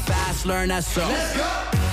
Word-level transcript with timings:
fast, 0.00 0.46
learn 0.46 0.68
that 0.68 0.84
so. 0.84 1.06
Let's 1.06 1.36
go! 1.36 1.83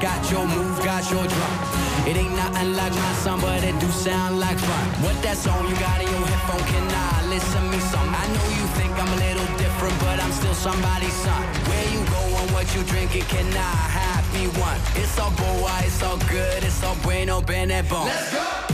Got 0.00 0.30
your 0.30 0.46
move, 0.46 0.76
got 0.84 1.10
your 1.10 1.26
drop. 1.26 2.06
It 2.06 2.16
ain't 2.16 2.34
nothing 2.36 2.74
like 2.74 2.92
my 2.92 3.12
song, 3.24 3.40
but 3.40 3.62
it 3.64 3.78
do 3.80 3.88
sound 3.88 4.38
like 4.38 4.58
fun. 4.58 4.86
What 5.02 5.20
that 5.22 5.36
song 5.36 5.68
you 5.68 5.74
got 5.76 6.00
in 6.00 6.08
your 6.08 6.26
headphone? 6.26 6.64
Can 6.68 6.86
I 6.90 7.26
listen 7.28 7.70
me 7.70 7.78
some? 7.78 8.08
I 8.08 8.26
know 8.34 8.46
you 8.58 8.66
think 8.78 8.92
I'm 8.92 9.12
a 9.12 9.16
little 9.16 9.46
different, 9.56 9.98
but 10.00 10.20
I'm 10.22 10.32
still 10.32 10.54
somebody's 10.54 11.14
son. 11.24 11.42
Where 11.68 11.86
you 11.92 12.00
going, 12.10 12.52
what 12.52 12.66
you 12.74 12.82
drinking? 12.84 13.22
Can 13.22 13.46
I 13.56 13.74
have 14.00 14.24
me 14.34 14.48
one? 14.60 14.80
It's 15.00 15.18
all 15.18 15.30
boy, 15.32 15.70
it's 15.84 16.02
all 16.02 16.18
good, 16.28 16.62
it's 16.62 16.82
all 16.82 16.96
bueno, 17.02 17.40
bene, 17.40 17.82
bon. 17.88 18.06
Let's 18.06 18.32
go. 18.32 18.65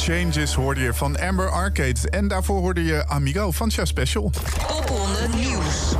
Changes 0.00 0.54
hoorde 0.54 0.80
je 0.80 0.94
van 0.94 1.18
Amber 1.20 1.50
Arcade. 1.50 2.10
En 2.10 2.28
daarvoor 2.28 2.58
hoorde 2.58 2.84
je 2.84 3.06
Amigo 3.08 3.50
van 3.50 3.70
Chef 3.70 3.88
Special. 3.88 4.32
Popronde 4.66 5.28
Nieuws. 5.36 5.94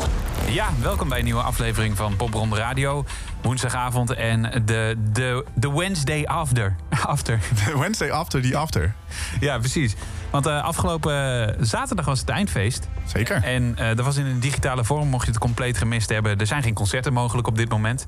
Ja, 0.48 0.68
welkom 0.82 1.08
bij 1.08 1.18
een 1.18 1.24
nieuwe 1.24 1.42
aflevering 1.42 1.96
van 1.96 2.16
Popronde 2.16 2.56
Radio. 2.56 3.04
Woensdagavond 3.42 4.14
en 4.14 4.62
de, 4.64 4.96
de, 5.12 5.44
de 5.54 5.72
Wednesday 5.72 6.24
after. 6.24 6.76
after. 7.06 7.40
The 7.64 7.78
Wednesday 7.78 8.10
after 8.10 8.42
the 8.42 8.56
after. 8.56 8.94
Ja, 9.40 9.58
precies. 9.58 9.94
Want 10.30 10.46
uh, 10.46 10.62
afgelopen 10.62 11.56
zaterdag 11.66 12.04
was 12.04 12.20
het 12.20 12.28
eindfeest. 12.28 12.88
Zeker. 13.10 13.42
En 13.42 13.76
uh, 13.80 13.86
dat 13.94 14.04
was 14.04 14.16
in 14.16 14.26
een 14.26 14.40
digitale 14.40 14.84
vorm, 14.84 15.08
mocht 15.08 15.24
je 15.24 15.30
het 15.30 15.40
compleet 15.40 15.78
gemist 15.78 16.08
hebben. 16.08 16.38
Er 16.38 16.46
zijn 16.46 16.62
geen 16.62 16.74
concerten 16.74 17.12
mogelijk 17.12 17.46
op 17.46 17.56
dit 17.56 17.68
moment. 17.68 18.06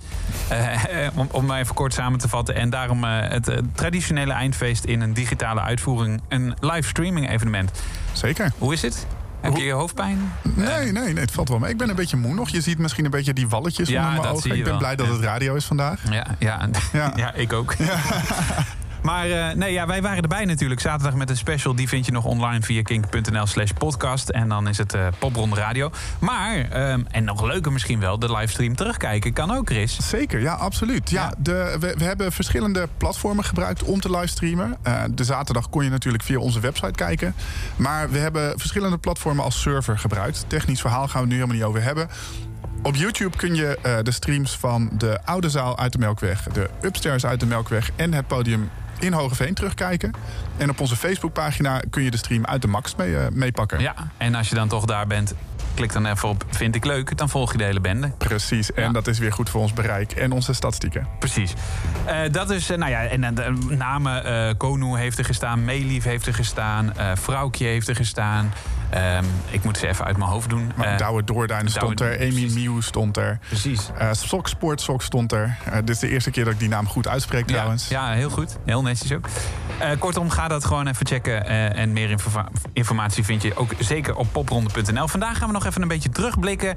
Uh, 0.53 0.83
om, 1.15 1.29
om 1.31 1.47
maar 1.47 1.61
even 1.61 1.75
kort 1.75 1.95
samen 1.95 2.19
te 2.19 2.29
vatten. 2.29 2.55
En 2.55 2.71
daarom 2.71 3.05
het 3.05 3.51
traditionele 3.75 4.33
eindfeest 4.33 4.85
in 4.85 5.01
een 5.01 5.13
digitale 5.13 5.61
uitvoering. 5.61 6.21
Een 6.29 6.55
livestreaming 6.61 7.31
evenement. 7.31 7.71
Zeker. 8.13 8.53
Hoe 8.59 8.73
is 8.73 8.83
het? 8.83 9.07
Heb 9.43 9.57
je 9.57 9.65
je 9.65 9.73
hoofdpijn? 9.73 10.33
Nee, 10.43 10.93
nee, 10.93 11.13
nee, 11.13 11.23
het 11.25 11.31
valt 11.31 11.49
wel 11.49 11.59
mee. 11.59 11.71
Ik 11.71 11.77
ben 11.77 11.89
een 11.89 11.95
beetje 11.95 12.17
moe 12.17 12.35
nog. 12.35 12.49
Je 12.49 12.61
ziet 12.61 12.79
misschien 12.79 13.05
een 13.05 13.11
beetje 13.11 13.33
die 13.33 13.49
walletjes 13.49 13.89
ja, 13.89 14.07
onder 14.07 14.21
mijn 14.21 14.35
ogen. 14.35 14.51
Ik 14.51 14.57
ben 14.57 14.65
wel. 14.65 14.79
blij 14.79 14.97
dat 14.97 15.07
het 15.07 15.21
radio 15.21 15.55
is 15.55 15.65
vandaag. 15.65 16.01
Ja, 16.11 16.27
ja. 16.39 16.69
ja. 16.93 17.13
ja 17.17 17.35
ik 17.35 17.53
ook. 17.53 17.75
Ja. 17.79 17.97
Maar 19.03 19.29
uh, 19.29 19.51
nee, 19.51 19.73
ja, 19.73 19.87
wij 19.87 20.03
waren 20.03 20.23
erbij 20.23 20.45
natuurlijk. 20.45 20.81
Zaterdag 20.81 21.15
met 21.15 21.31
een 21.31 21.37
special. 21.37 21.75
Die 21.75 21.89
vind 21.89 22.07
je 22.07 22.13
nog 22.13 22.25
online 22.25 22.63
via 22.63 22.83
kink.nl 22.83 23.47
slash 23.47 23.71
podcast. 23.71 24.29
En 24.29 24.49
dan 24.49 24.69
is 24.69 24.79
het 24.79 24.95
uh, 24.95 25.07
Popronde 25.19 25.57
Radio. 25.57 25.91
Maar, 26.19 26.91
um, 26.93 27.07
en 27.11 27.25
nog 27.25 27.43
leuker 27.43 27.73
misschien 27.73 28.01
wel, 28.01 28.19
de 28.19 28.33
livestream 28.33 28.77
terugkijken 28.77 29.33
kan 29.33 29.51
ook, 29.51 29.69
Chris. 29.69 30.09
Zeker, 30.09 30.41
ja, 30.41 30.55
absoluut. 30.55 31.11
Ja, 31.11 31.23
ja. 31.23 31.35
De, 31.39 31.77
we, 31.81 31.95
we, 31.99 32.05
hebben 32.05 32.33
verschillende 32.33 32.89
platformen 32.97 33.45
gebruikt 33.45 33.83
om 33.83 34.01
te 34.01 34.11
livestreamen. 34.11 34.77
Uh, 34.87 35.03
de 35.11 35.25
zaterdag 35.25 35.69
kon 35.69 35.85
je 35.85 35.91
natuurlijk 35.91 36.23
via 36.23 36.39
onze 36.39 36.61
website 36.61 36.91
kijken. 36.91 37.35
Maar 37.77 38.11
we 38.11 38.19
hebben 38.19 38.59
verschillende 38.59 38.99
platformen 38.99 39.45
als 39.45 39.61
server 39.61 39.99
gebruikt. 39.99 40.45
Technisch 40.47 40.81
verhaal 40.81 41.09
gaan 41.09 41.13
we 41.13 41.19
het 41.19 41.29
nu 41.29 41.35
helemaal 41.35 41.57
niet 41.57 41.65
over 41.65 41.83
hebben. 41.83 42.09
Op 42.83 42.95
YouTube 42.95 43.37
kun 43.37 43.55
je 43.55 43.79
uh, 43.87 43.99
de 44.03 44.11
streams 44.11 44.57
van 44.57 44.91
de 44.99 45.19
oude 45.25 45.51
zaal 45.51 45.79
uit 45.79 45.93
de 45.93 45.99
Melkweg, 45.99 46.43
de 46.43 46.71
upstairs 46.83 47.27
uit 47.27 47.41
de 47.41 47.47
Melkweg 47.47 47.91
en 47.97 48.13
het 48.13 48.27
podium 48.27 48.71
in 49.03 49.13
Hogeveen 49.13 49.55
terugkijken. 49.55 50.13
En 50.57 50.71
op 50.71 50.81
onze 50.81 50.97
Facebookpagina 50.97 51.83
kun 51.91 52.03
je 52.03 52.11
de 52.11 52.17
stream 52.17 52.45
uit 52.45 52.63
de 52.63 52.69
Max 52.69 52.95
mee, 52.95 53.11
uh, 53.11 53.21
meepakken. 53.33 53.81
Ja, 53.81 53.95
en 54.17 54.35
als 54.35 54.49
je 54.49 54.55
dan 54.55 54.69
toch 54.69 54.85
daar 54.85 55.07
bent, 55.07 55.35
klik 55.75 55.93
dan 55.93 56.07
even 56.07 56.29
op 56.29 56.45
vind 56.51 56.75
ik 56.75 56.85
leuk. 56.85 57.17
Dan 57.17 57.29
volg 57.29 57.53
je 57.53 57.59
de 57.59 57.65
hele 57.65 57.81
bende. 57.81 58.11
Precies, 58.19 58.73
en 58.73 58.83
ja. 58.83 58.91
dat 58.91 59.07
is 59.07 59.19
weer 59.19 59.33
goed 59.33 59.51
voor 59.51 59.61
ons 59.61 59.73
bereik 59.73 60.13
en 60.13 60.33
onze 60.33 60.53
statistieken. 60.53 61.09
Precies. 61.19 61.53
Uh, 62.07 62.15
dat 62.31 62.51
is, 62.51 62.71
uh, 62.71 62.77
nou 62.77 62.91
ja, 62.91 63.05
en 63.05 63.35
de 63.35 63.55
namen 63.69 64.27
uh, 64.27 64.55
Konu 64.57 64.99
heeft 64.99 65.19
er 65.19 65.25
gestaan, 65.25 65.65
Meelief 65.65 66.05
heeft 66.05 66.27
er 66.27 66.35
gestaan, 66.35 66.93
Vrouwtje 67.15 67.65
heeft 67.65 67.89
er 67.89 67.97
gestaan. 67.97 68.53
Um, 68.95 69.25
ik 69.51 69.65
moet 69.65 69.79
ze 69.79 69.89
even 69.89 70.05
uit 70.05 70.17
mijn 70.17 70.31
hoofd 70.31 70.51
doen. 70.51 70.73
Uh, 70.79 70.97
Douwe 70.97 71.25
Doorduin 71.25 71.69
stond 71.69 72.01
er, 72.01 72.21
Amy 72.21 72.51
Mew 72.55 72.83
stond 72.83 73.17
er. 73.17 73.39
Precies. 73.49 73.91
Uh, 74.01 74.09
Sok 74.13 74.49
Sport 74.49 74.81
Sok 74.81 75.03
stond 75.03 75.33
er. 75.33 75.57
Uh, 75.69 75.75
dit 75.75 75.89
is 75.89 75.99
de 75.99 76.09
eerste 76.09 76.31
keer 76.31 76.45
dat 76.45 76.53
ik 76.53 76.59
die 76.59 76.69
naam 76.69 76.87
goed 76.87 77.09
uitspreek 77.09 77.49
ja, 77.49 77.55
trouwens. 77.55 77.89
Ja, 77.89 78.13
heel 78.13 78.31
goed. 78.31 78.59
Heel 78.65 78.83
netjes 78.83 79.13
ook. 79.13 79.29
kortom, 79.99 80.31
ga 80.31 80.49
dat 80.49 80.65
gewoon 80.65 80.87
even 80.87 81.07
checken. 81.07 81.47
en 81.75 81.93
meer 81.93 82.11
informa 82.11 82.49
informatie 82.73 83.25
vind 83.25 83.43
je 83.43 83.57
ook 83.57 83.73
zeker 83.79 84.17
op 84.17 84.27
popronde.nl. 84.33 85.09
Vandaag 85.09 85.39
gaan 85.39 85.47
we 85.47 85.53
nog 85.53 85.67
even 85.67 85.83
een 85.83 85.89
beetje 85.89 86.09
terugblikken. 86.09 86.75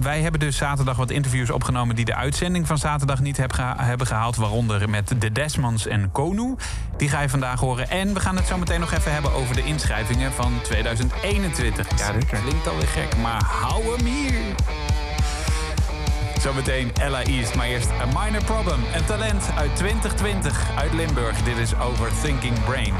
wij 0.00 0.20
hebben 0.20 0.40
dus 0.40 0.56
zaterdag 0.56 0.96
wat 0.96 1.10
interviews 1.10 1.50
opgenomen... 1.50 1.96
die 1.96 2.04
de 2.04 2.14
uitzending 2.14 2.66
van 2.66 2.78
zaterdag 2.78 3.20
niet 3.20 3.36
heb 3.36 3.52
geha 3.52 3.76
hebben 3.78 4.06
gehaald. 4.06 4.36
Waaronder 4.36 4.90
met 4.90 5.14
de 5.18 5.32
Desmonds 5.32 5.86
en 5.86 6.12
Konu. 6.12 6.54
Die 6.96 7.08
ga 7.08 7.20
je 7.20 7.28
vandaag 7.28 7.60
horen. 7.60 7.90
En 7.90 8.14
we 8.14 8.20
gaan 8.20 8.36
het 8.36 8.46
zo 8.46 8.58
meteen 8.58 8.80
nog 8.80 8.92
even 8.92 9.12
hebben 9.12 9.32
over 9.32 9.54
de 9.54 9.64
inschrijvingen 9.64 10.32
van 10.32 10.52
2021. 11.30 11.86
21. 11.86 11.98
Ja, 11.98 12.12
dat 12.12 12.40
klinkt 12.42 12.68
alweer 12.68 12.86
gek, 12.86 13.16
maar 13.16 13.42
hou 13.44 13.96
hem 13.96 14.06
hier. 14.06 14.54
Zometeen 16.40 16.90
Ella 16.94 17.22
East, 17.22 17.54
maar 17.54 17.66
eerst 17.66 17.90
A 17.90 18.06
Minor 18.06 18.44
Problem. 18.44 18.80
Een 18.94 19.04
talent 19.04 19.50
uit 19.56 19.76
2020 19.76 20.70
uit 20.76 20.92
Limburg. 20.92 21.42
Dit 21.42 21.56
is 21.56 21.78
Overthinking 21.78 22.64
Brain. 22.64 22.94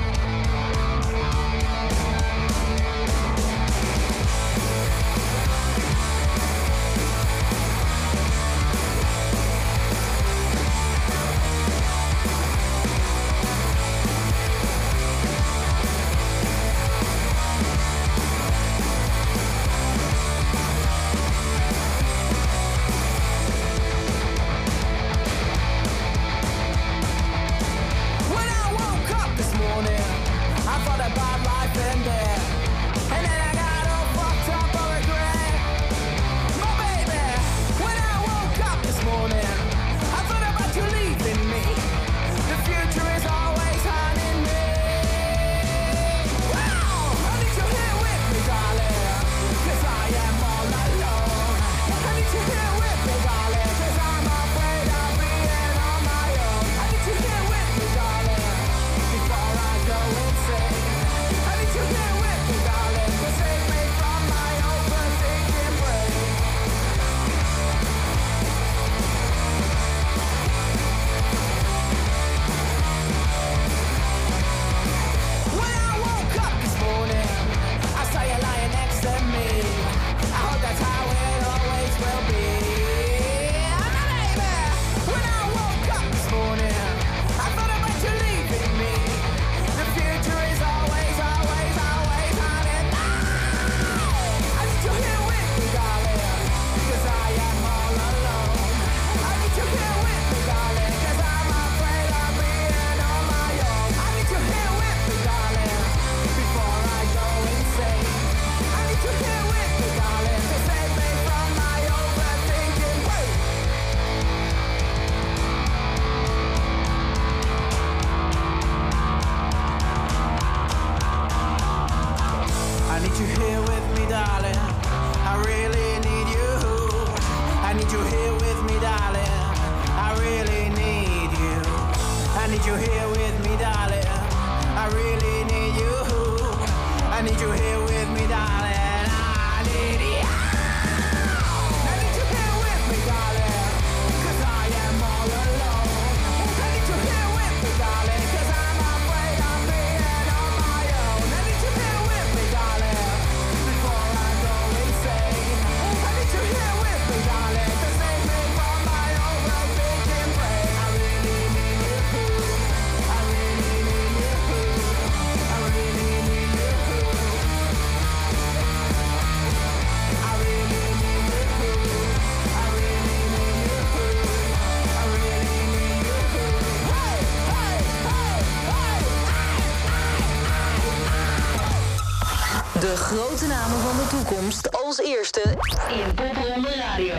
Toekomst 184.09 184.70
als 184.70 184.99
eerste 184.99 185.40
in 185.88 186.14
Popronde 186.14 186.68
Radio. 186.68 187.14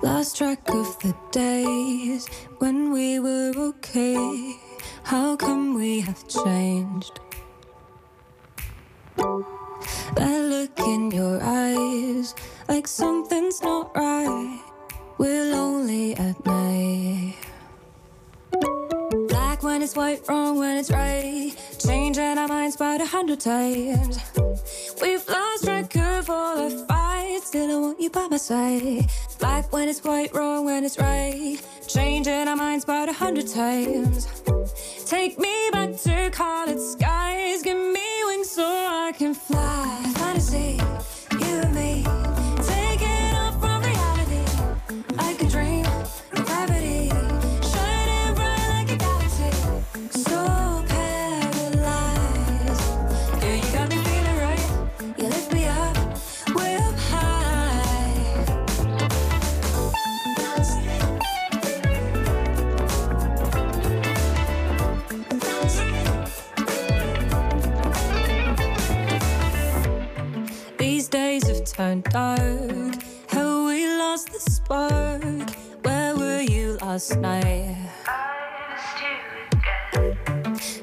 Lost 0.00 0.36
track 0.36 0.68
of 0.68 0.96
the 0.98 1.14
days 1.30 2.28
when 2.58 2.92
we 2.92 3.20
were 3.20 3.52
okay. 3.56 4.58
How 5.02 5.36
come 5.36 5.74
we 5.74 6.00
have 6.00 6.26
changed? 6.28 7.20
That 10.14 10.42
look 10.48 10.78
in 10.86 11.10
your 11.10 11.40
eyes, 11.42 12.34
like 12.70 12.86
something's 12.86 13.60
not 13.62 13.96
right. 13.96 14.60
We're 15.18 15.44
lonely 15.56 16.14
at 16.14 16.36
night. 16.46 17.34
Black 19.28 19.64
when 19.64 19.82
it's 19.82 19.96
white, 19.96 20.22
wrong 20.28 20.56
when 20.56 20.76
it's 20.76 20.90
right. 20.90 21.52
Changing 21.80 22.38
our 22.38 22.46
minds 22.46 22.76
about 22.76 23.00
a 23.00 23.06
hundred 23.06 23.40
times. 23.40 24.20
We've 25.02 25.28
lost 25.28 25.64
track 25.64 25.96
of 25.96 26.30
all 26.30 26.58
our 26.60 26.70
fights. 26.86 27.48
Still, 27.48 27.70
I 27.70 27.80
want 27.80 28.00
you 28.00 28.08
by 28.08 28.28
my 28.28 28.36
side. 28.36 29.10
Black 29.40 29.72
when 29.72 29.88
it's 29.88 30.04
white, 30.04 30.32
wrong 30.32 30.64
when 30.64 30.84
it's 30.84 30.96
right. 30.96 31.58
Changing 31.88 32.46
our 32.46 32.56
minds 32.56 32.84
about 32.84 33.08
a 33.08 33.12
hundred 33.12 33.48
times. 33.48 34.28
Take 35.06 35.40
me 35.40 35.70
back 35.72 35.96
to 36.04 36.30
college 36.30 36.78
skies. 36.78 37.64
Give 37.64 37.76
me 37.76 38.08
wings 38.26 38.48
so 38.48 38.64
I 38.64 39.12
can 39.18 39.34
fly. 39.34 40.02
Fantasy, 40.14 40.79
turned 71.80 72.04
dark. 72.04 72.94
How 73.28 73.66
we 73.66 73.86
lost 73.96 74.30
the 74.34 74.38
spark? 74.38 75.50
Where 75.84 76.14
were 76.14 76.42
you 76.42 76.76
last 76.82 77.16
night? 77.16 77.74
I. 78.06 78.20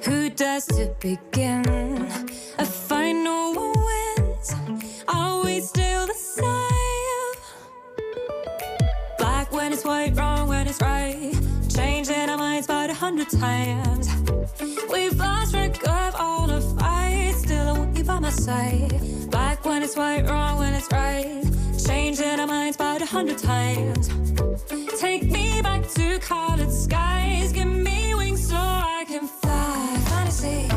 Who 0.06 0.30
dares 0.32 0.66
to 0.78 0.84
begin? 1.00 1.64
I 2.58 2.66
find 2.88 3.24
no 3.24 3.40
one 3.62 3.76
wins. 3.90 4.48
Are 5.08 5.46
we 5.46 5.62
still 5.62 6.08
the 6.08 6.20
same? 6.38 7.36
Black 9.20 9.52
when 9.52 9.74
it's 9.74 9.86
white, 9.86 10.16
wrong 10.18 10.48
when 10.48 10.66
it's 10.68 10.82
right. 10.82 11.32
Changing 11.70 12.28
our 12.32 12.40
minds 12.40 12.66
about 12.66 12.90
a 12.90 12.96
hundred 12.96 13.30
times. 13.30 14.06
We've 14.92 15.16
lost 15.16 15.52
track 15.52 15.76
of 15.88 16.16
all 16.16 16.48
the 16.48 16.62
fights. 16.62 17.17
By 18.18 18.22
my 18.22 18.30
side. 18.30 19.30
Black 19.30 19.64
when 19.66 19.84
it's 19.84 19.96
white, 19.96 20.26
wrong 20.28 20.58
when 20.58 20.74
it's 20.74 20.92
right. 20.92 21.44
Changing 21.86 22.40
our 22.40 22.48
minds 22.48 22.76
about 22.76 23.02
a 23.02 23.06
hundred 23.06 23.38
times. 23.38 24.10
Take 25.00 25.24
me 25.24 25.62
back 25.62 25.88
to 25.90 26.20
college 26.20 26.70
skies. 26.70 27.52
Give 27.52 27.68
me 27.68 28.16
wings 28.16 28.48
so 28.50 28.56
I 28.56 29.06
can 29.08 29.28
fly. 29.28 29.98
Fantasy, 30.10 30.68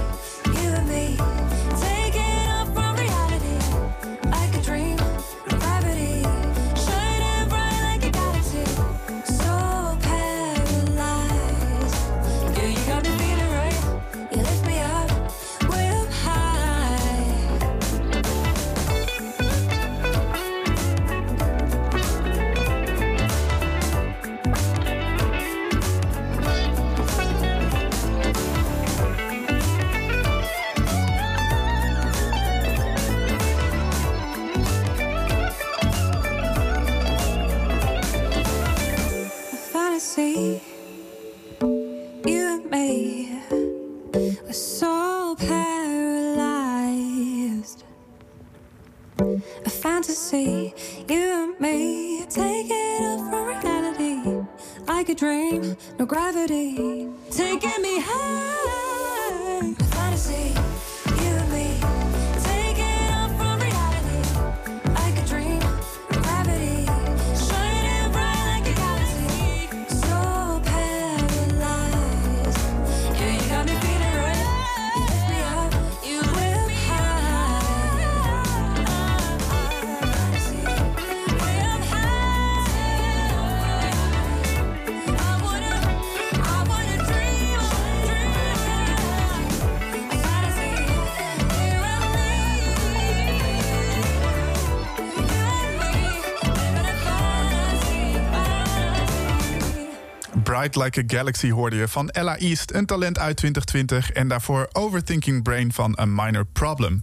Bright 100.50 100.76
Like 100.76 101.00
a 101.00 101.02
Galaxy 101.06 101.50
hoorde 101.50 101.76
je 101.76 101.88
van 101.88 102.08
Ella 102.08 102.36
East, 102.36 102.72
een 102.72 102.86
talent 102.86 103.18
uit 103.18 103.36
2020. 103.36 104.12
En 104.12 104.28
daarvoor 104.28 104.68
Overthinking 104.72 105.42
Brain 105.42 105.72
van 105.72 105.98
A 106.00 106.04
Minor 106.04 106.44
Problem. 106.44 107.02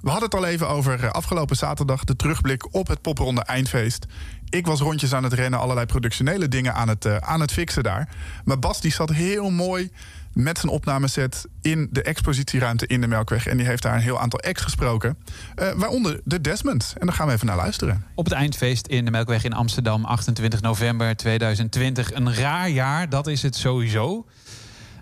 We 0.00 0.10
hadden 0.10 0.28
het 0.28 0.38
al 0.38 0.46
even 0.46 0.68
over 0.68 1.04
eh, 1.04 1.10
afgelopen 1.10 1.56
zaterdag, 1.56 2.04
de 2.04 2.16
terugblik 2.16 2.74
op 2.74 2.88
het 2.88 3.00
popronde 3.00 3.42
eindfeest. 3.42 4.06
Ik 4.48 4.66
was 4.66 4.80
rondjes 4.80 5.14
aan 5.14 5.22
het 5.22 5.32
rennen, 5.32 5.60
allerlei 5.60 5.86
productionele 5.86 6.48
dingen 6.48 6.74
aan 6.74 6.88
het, 6.88 7.04
eh, 7.04 7.16
aan 7.16 7.40
het 7.40 7.52
fixen 7.52 7.82
daar. 7.82 8.08
Maar 8.44 8.58
Bas 8.58 8.80
die 8.80 8.92
zat 8.92 9.10
heel 9.10 9.50
mooi 9.50 9.90
met 10.32 10.58
zijn 10.58 10.72
opnameset 10.72 11.46
in 11.60 11.88
de 11.90 12.02
expositieruimte 12.02 12.86
in 12.86 13.00
de 13.00 13.06
Melkweg. 13.06 13.46
En 13.46 13.56
die 13.56 13.66
heeft 13.66 13.82
daar 13.82 13.94
een 13.94 14.00
heel 14.00 14.20
aantal 14.20 14.40
acts 14.40 14.62
gesproken. 14.62 15.16
eh, 15.54 15.72
waaronder 15.72 16.20
de 16.24 16.40
Desmond. 16.40 16.94
En 16.98 17.06
daar 17.06 17.14
gaan 17.14 17.26
we 17.26 17.32
even 17.32 17.46
naar 17.46 17.56
luisteren. 17.56 18.04
Op 18.14 18.24
het 18.24 18.34
eindfeest 18.34 18.86
in 18.86 19.04
de 19.04 19.10
Melkweg 19.10 19.44
in 19.44 19.52
Amsterdam, 19.52 20.04
28 20.04 20.60
november 20.60 21.16
2020. 21.16 22.12
Een 22.12 22.34
raar 22.34 22.68
jaar, 22.70 23.08
dat 23.08 23.26
is 23.26 23.42
het 23.42 23.56
sowieso. 23.56 24.26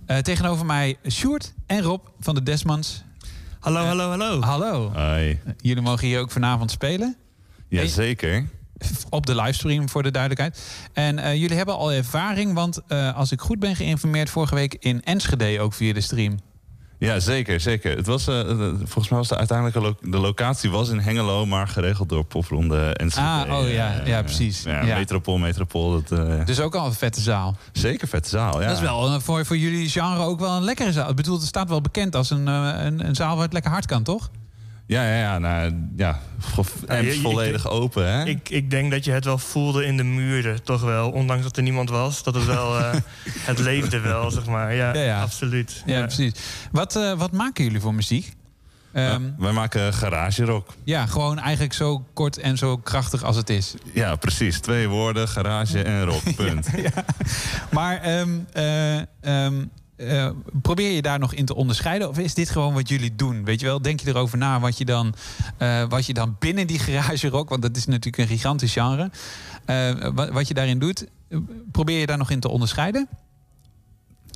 Eh, 0.06 0.18
tegenover 0.18 0.66
mij 0.66 0.96
Sjoerd 1.10 1.54
en 1.66 1.82
Rob 1.82 2.06
van 2.20 2.34
de 2.34 2.42
Desmonds. 2.42 3.04
Hallo, 3.60 3.84
hallo, 3.84 4.08
hallo. 4.08 4.40
Hallo. 4.40 4.90
Hoi. 4.92 5.38
Jullie 5.60 5.82
mogen 5.82 6.06
hier 6.06 6.20
ook 6.20 6.30
vanavond 6.30 6.70
spelen. 6.70 7.16
Jazeker. 7.68 8.48
Op 9.10 9.26
de 9.26 9.34
livestream 9.34 9.88
voor 9.88 10.02
de 10.02 10.10
duidelijkheid. 10.10 10.62
En 10.92 11.18
eh, 11.18 11.34
jullie 11.34 11.56
hebben 11.56 11.76
al 11.76 11.92
ervaring, 11.92 12.54
want 12.54 12.80
eh, 12.88 13.16
als 13.16 13.32
ik 13.32 13.40
goed 13.40 13.58
ben 13.58 13.76
geïnformeerd, 13.76 14.30
vorige 14.30 14.54
week 14.54 14.76
in 14.78 15.02
Enschede 15.04 15.60
ook 15.60 15.72
via 15.72 15.92
de 15.92 16.00
stream. 16.00 16.38
Ja, 16.98 17.18
zeker, 17.20 17.60
zeker. 17.60 17.96
Het 17.96 18.06
was, 18.06 18.26
eh, 18.26 18.40
volgens 18.76 19.08
mij 19.08 19.18
was 19.18 19.28
de 19.28 19.36
uiteindelijke 19.36 19.80
lo- 19.80 20.10
de 20.10 20.18
locatie 20.18 20.70
was 20.70 20.88
in 20.88 20.98
Hengelo, 20.98 21.46
maar 21.46 21.68
geregeld 21.68 22.08
door 22.08 22.24
Popronde 22.24 22.94
en 22.94 23.12
Ah, 23.12 23.58
oh 23.60 23.70
ja, 23.70 24.00
ja, 24.04 24.22
precies. 24.22 24.62
Ja, 24.62 24.82
Ja. 24.84 24.96
Metropool, 24.96 25.38
Metropool. 25.38 26.02
Dat, 26.02 26.18
eh, 26.18 26.44
Dus 26.44 26.60
ook 26.60 26.74
al 26.74 26.86
een 26.86 26.92
vette 26.92 27.20
zaal. 27.20 27.56
Zeker 27.72 28.08
vette 28.08 28.28
zaal, 28.28 28.60
ja. 28.60 28.66
Dat 28.66 28.76
is 28.76 28.82
wel 28.82 29.06
eh, 29.06 29.20
voor, 29.20 29.46
voor 29.46 29.56
jullie 29.56 29.88
genre 29.88 30.22
ook 30.24 30.40
wel 30.40 30.56
een 30.56 30.62
lekkere 30.64 30.92
zaal. 30.92 31.10
Ik 31.10 31.16
bedoel, 31.16 31.38
het 31.38 31.46
staat 31.46 31.68
wel 31.68 31.80
bekend 31.80 32.16
als 32.16 32.30
een, 32.30 32.46
een, 32.46 33.06
een 33.06 33.14
zaal 33.14 33.34
waar 33.34 33.44
het 33.44 33.52
lekker 33.52 33.70
hard 33.70 33.86
kan, 33.86 34.02
toch? 34.02 34.30
Ja, 34.90 35.04
ja, 35.04 35.16
ja. 35.18 35.38
Nou, 35.38 35.74
ja. 35.96 36.20
En 36.86 37.14
volledig 37.20 37.68
open, 37.68 38.12
hè? 38.12 38.24
Ik, 38.24 38.48
ik 38.48 38.70
denk 38.70 38.90
dat 38.90 39.04
je 39.04 39.10
het 39.10 39.24
wel 39.24 39.38
voelde 39.38 39.84
in 39.84 39.96
de 39.96 40.02
muren, 40.04 40.62
toch 40.62 40.80
wel. 40.80 41.10
Ondanks 41.10 41.42
dat 41.42 41.56
er 41.56 41.62
niemand 41.62 41.90
was, 41.90 42.22
dat 42.22 42.34
het 42.34 42.44
wel... 42.46 42.78
eh, 42.78 42.92
het 43.50 43.58
leefde 43.58 44.00
wel, 44.00 44.30
zeg 44.30 44.46
maar. 44.46 44.74
Ja, 44.74 44.94
Ja, 44.94 45.00
ja. 45.02 45.20
absoluut. 45.22 45.82
Ja, 45.86 46.00
precies. 46.00 46.32
Wat, 46.72 46.96
eh, 46.96 47.12
wat 47.18 47.32
maken 47.32 47.64
jullie 47.64 47.80
voor 47.80 47.94
muziek? 47.94 48.32
Ehm, 48.92 49.22
Wij 49.38 49.52
maken 49.52 49.94
garage 49.94 50.44
rock. 50.44 50.68
ja, 50.84 51.06
gewoon 51.06 51.38
eigenlijk 51.38 51.72
zo 51.72 52.04
kort 52.14 52.38
en 52.38 52.56
zo 52.58 52.76
krachtig 52.76 53.22
als 53.24 53.36
het 53.36 53.50
is. 53.50 53.74
Ja, 53.94 54.16
precies. 54.16 54.60
Twee 54.60 54.88
woorden, 54.88 55.28
garage 55.28 55.82
en 55.82 56.04
rock. 56.04 56.34
Punt. 56.36 56.68
Maar 57.70 58.00
ehm, 58.00 58.28
eh, 58.52 58.96
ehm, 59.20 59.64
eh, 60.08 60.30
probeer 60.62 60.90
je 60.90 61.02
daar 61.02 61.18
nog 61.18 61.34
in 61.34 61.44
te 61.44 61.54
onderscheiden? 61.54 62.08
Of 62.08 62.18
is 62.18 62.34
dit 62.34 62.50
gewoon 62.50 62.74
wat 62.74 62.88
jullie 62.88 63.14
doen? 63.16 63.44
Weet 63.44 63.60
je 63.60 63.66
wel, 63.66 63.82
denk 63.82 64.00
je 64.00 64.08
erover 64.08 64.38
na 64.38 64.60
wat 64.60 64.78
je 64.78 64.84
dan, 64.84 65.14
eh, 65.58 65.84
wat 65.88 66.06
je 66.06 66.14
dan 66.14 66.36
binnen 66.38 66.66
die 66.66 66.78
garage 66.78 67.28
rock... 67.28 67.48
want 67.48 67.62
dat 67.62 67.76
is 67.76 67.86
natuurlijk 67.86 68.16
een 68.18 68.36
gigantisch 68.36 68.72
genre... 68.72 69.10
eh, 69.64 69.90
wat, 70.14 70.28
wat 70.30 70.48
je 70.48 70.54
daarin 70.54 70.78
doet, 70.78 71.06
probeer 71.72 71.98
je 72.00 72.06
daar 72.06 72.18
nog 72.18 72.30
in 72.30 72.40
te 72.40 72.48
onderscheiden? 72.48 73.08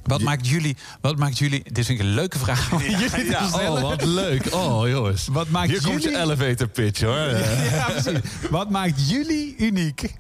Wat 0.04 0.20
maakt 0.22 0.48
jullie... 0.48 0.76
Wat 1.00 1.16
maakt 1.18 1.38
jullie 1.38 1.62
dit 1.72 1.86
vind 1.86 1.98
ik 2.00 2.04
een 2.06 2.12
leuke 2.14 2.38
vraag 2.38 2.72
om 2.72 2.80
jullie 2.90 3.10
te 3.10 3.24
Ja, 3.30 3.70
oh, 3.72 3.80
wat 3.80 4.04
leuk. 4.04 4.54
Oh, 4.54 4.88
jongens. 4.88 5.26
Wat 5.28 5.48
maakt 5.48 5.68
Hier 5.70 5.82
komt 5.82 6.02
je 6.02 6.08
jullie- 6.08 6.24
elevator 6.24 6.68
pitch, 6.68 7.00
hoor. 7.00 7.16
Ja, 7.72 7.86
precies. 7.90 8.20
Wat 8.50 8.70
maakt 8.70 9.08
jullie 9.10 9.54
uniek? 9.58 10.14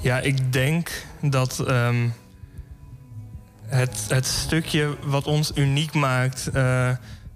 Ja, 0.00 0.18
ik 0.20 0.52
denk 0.52 0.90
dat 1.20 1.58
ehm, 1.58 2.08
het, 3.76 4.04
het 4.08 4.26
stukje 4.26 4.96
wat 5.04 5.24
ons 5.26 5.52
uniek 5.54 5.92
maakt... 5.94 6.46
eh, 6.52 6.90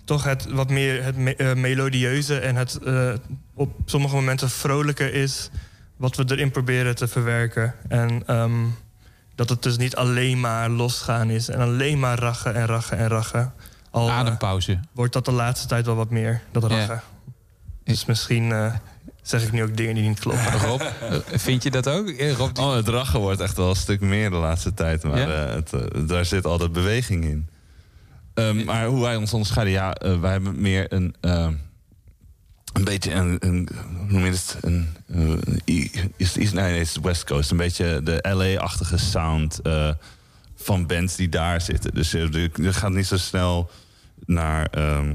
toch 0.05 0.25
het 0.25 0.47
wat 0.51 0.71
meer 0.71 1.05
het 1.05 1.17
me- 1.17 1.35
eh, 1.37 1.55
melodieuze 1.55 2.39
en 2.39 2.57
het 2.57 2.77
eh, 2.77 3.13
op 3.55 3.71
sommige 3.85 4.15
momenten 4.15 4.51
vrolijker 4.51 5.15
is... 5.15 5.51
wat 5.97 6.17
we 6.17 6.25
erin 6.27 6.51
proberen 6.51 6.95
te 6.95 7.09
verwerken. 7.09 7.75
En 7.89 8.23
ehm, 8.27 8.65
dat 9.35 9.49
het 9.49 9.63
dus 9.63 9.77
niet 9.77 9.97
alleen 9.97 10.41
maar 10.41 10.69
losgaan 10.71 11.31
is... 11.31 11.49
en 11.49 11.61
alleen 11.61 11.99
maar 11.99 12.19
rachen 12.19 12.55
en 12.55 12.67
rachen 12.67 12.99
en 12.99 13.09
rachen. 13.09 13.53
Al 13.91 14.11
Adempauze. 14.11 14.81
wordt 14.93 15.13
dat 15.13 15.25
de 15.25 15.33
laatste 15.33 15.67
tijd 15.67 15.87
wel 15.87 15.95
wat 15.97 16.11
meer, 16.11 16.41
dat 16.53 16.71
Ja. 16.71 16.77
rachen. 16.79 17.03
Dus 17.85 18.05
misschien 18.05 18.53
zeg 19.29 19.43
ik 19.43 19.53
nu 19.53 19.63
ook 19.63 19.77
dingen 19.77 19.95
die 19.95 20.09
niet 20.09 20.19
kloppen. 20.19 20.53
Rob, 20.61 20.81
eh, 20.81 21.17
vind 21.39 21.63
je 21.63 21.71
dat 21.71 21.89
ook? 21.89 22.09
Eh, 22.09 22.33
Rob, 22.33 22.55
die- 22.55 22.65
Oh, 22.65 22.75
het 22.75 22.89
rachen 22.89 23.21
wordt 23.21 23.41
echt 23.41 23.57
wel 23.57 23.69
een 23.71 23.77
stuk 23.77 24.01
meer 24.01 24.31
de 24.31 24.37
laatste 24.37 24.75
tijd. 24.75 25.03
Maar 25.03 25.19
Ja? 25.19 25.47
eh, 25.47 25.55
het, 25.55 26.09
daar 26.09 26.25
zit 26.25 26.45
altijd 26.45 26.73
beweging 26.73 27.25
in. 27.25 27.49
Ehm, 28.35 28.65
maar 28.65 28.87
hoe 28.87 29.03
wij 29.03 29.17
ons 29.17 29.33
onderscheiden, 29.33 29.75
ja, 29.75 30.19
wij 30.21 30.31
hebben 30.33 30.61
meer 30.61 30.93
een, 30.93 31.15
ehm, 31.21 31.53
een 32.73 32.85
beetje 32.85 33.13
een, 33.13 33.37
een, 33.41 33.69
hoe 33.99 34.07
noem 34.13 34.25
je 34.25 34.31
het? 34.31 34.57
Een, 34.61 34.89
is 36.17 36.37
East, 36.37 36.55
nee, 36.55 36.65
nee, 36.65 36.79
het 36.79 36.87
is 36.89 36.97
West 37.03 37.25
Coast. 37.25 37.51
Een 37.51 37.57
beetje 37.57 38.01
de 38.05 38.25
LA-achtige 38.35 38.97
sound 38.99 39.61
eh, 39.63 39.91
van 40.57 40.87
bands 40.87 41.17
die 41.17 41.29
daar 41.29 41.61
zitten. 41.61 41.95
Dus 41.95 42.11
je, 42.11 42.51
je 42.55 42.73
gaat 42.73 42.91
niet 42.93 43.07
zo 43.07 43.17
snel 43.17 43.71
naar. 44.27 44.67
ehm, 44.71 45.15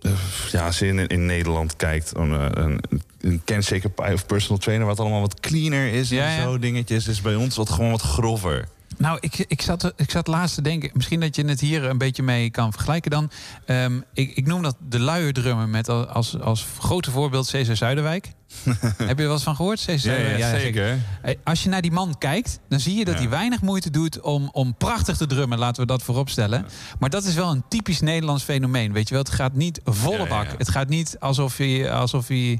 eh, 0.00 0.12
ja, 0.50 0.64
als 0.66 0.78
je 0.78 0.86
in, 0.86 1.06
in 1.06 1.26
Nederland 1.26 1.76
kijkt, 1.76 2.16
een, 2.16 2.60
een, 2.62 2.80
een 3.22 3.40
Ken 3.44 3.62
Shaker 3.62 3.90
Pie 3.90 4.12
of 4.12 4.26
Personal 4.26 4.58
Trainer, 4.58 4.86
wat 4.86 5.00
allemaal 5.00 5.20
wat 5.20 5.40
cleaner 5.40 5.92
is 5.92 6.08
Ja, 6.08 6.36
en 6.36 6.42
zo 6.42 6.58
dingetjes, 6.58 7.08
is 7.08 7.20
bij 7.20 7.34
ons 7.34 7.56
wat 7.56 7.70
gewoon 7.70 7.90
wat 7.90 8.02
grover. 8.02 8.68
Nou, 8.96 9.18
ik, 9.20 9.44
ik, 9.48 9.62
zat, 9.62 9.92
ik 9.96 10.10
zat 10.10 10.26
laatst 10.26 10.54
te 10.54 10.62
denken, 10.62 10.90
misschien 10.94 11.20
dat 11.20 11.36
je 11.36 11.44
het 11.44 11.60
hier 11.60 11.84
een 11.84 11.98
beetje 11.98 12.22
mee 12.22 12.50
kan 12.50 12.72
vergelijken 12.72 13.10
dan. 13.10 13.30
Ehm, 13.66 14.00
ik, 14.12 14.36
ik 14.36 14.46
noem 14.46 14.62
dat 14.62 14.76
de 14.88 14.98
luierdrummer 14.98 15.68
met 15.68 15.88
al- 15.88 16.06
als, 16.06 16.40
als 16.40 16.66
grote 16.78 17.10
voorbeeld 17.10 17.46
Cesar 17.46 17.76
Zuiderwijk. 17.76 18.32
Heb 18.62 18.98
je 18.98 19.04
er 19.06 19.16
wel 19.16 19.32
eens 19.32 19.42
van 19.42 19.56
gehoord? 19.56 19.80
Cesar 19.80 20.38
Ja, 20.38 20.58
zeker. 20.58 20.98
Als 21.44 21.62
je 21.62 21.68
naar 21.68 21.82
die 21.82 21.90
man 21.92 22.18
kijkt, 22.18 22.58
dan 22.68 22.80
zie 22.80 22.94
je 22.94 23.04
dat 23.04 23.14
hij 23.18 23.28
weinig 23.28 23.60
moeite 23.62 23.90
doet 23.90 24.20
om, 24.20 24.48
om 24.52 24.74
prachtig 24.74 25.16
te 25.16 25.26
drummen. 25.26 25.58
Laten 25.58 25.82
we 25.82 25.86
dat 25.88 26.02
voorop 26.02 26.28
stellen. 26.28 26.66
Maar 26.98 27.10
dat 27.10 27.24
is 27.24 27.34
wel 27.34 27.50
een 27.50 27.62
typisch 27.68 28.00
Nederlands 28.00 28.44
fenomeen. 28.44 28.92
Weet 28.92 29.08
je 29.08 29.14
wel, 29.14 29.22
het 29.22 29.32
gaat 29.32 29.54
niet 29.54 29.80
volle 29.84 30.26
bak. 30.28 30.46
Het 30.58 30.68
gaat 30.70 30.88
niet 30.88 31.16
alsof 31.20 31.56
hij, 31.56 31.92
alsof 31.92 32.28
hij 32.28 32.58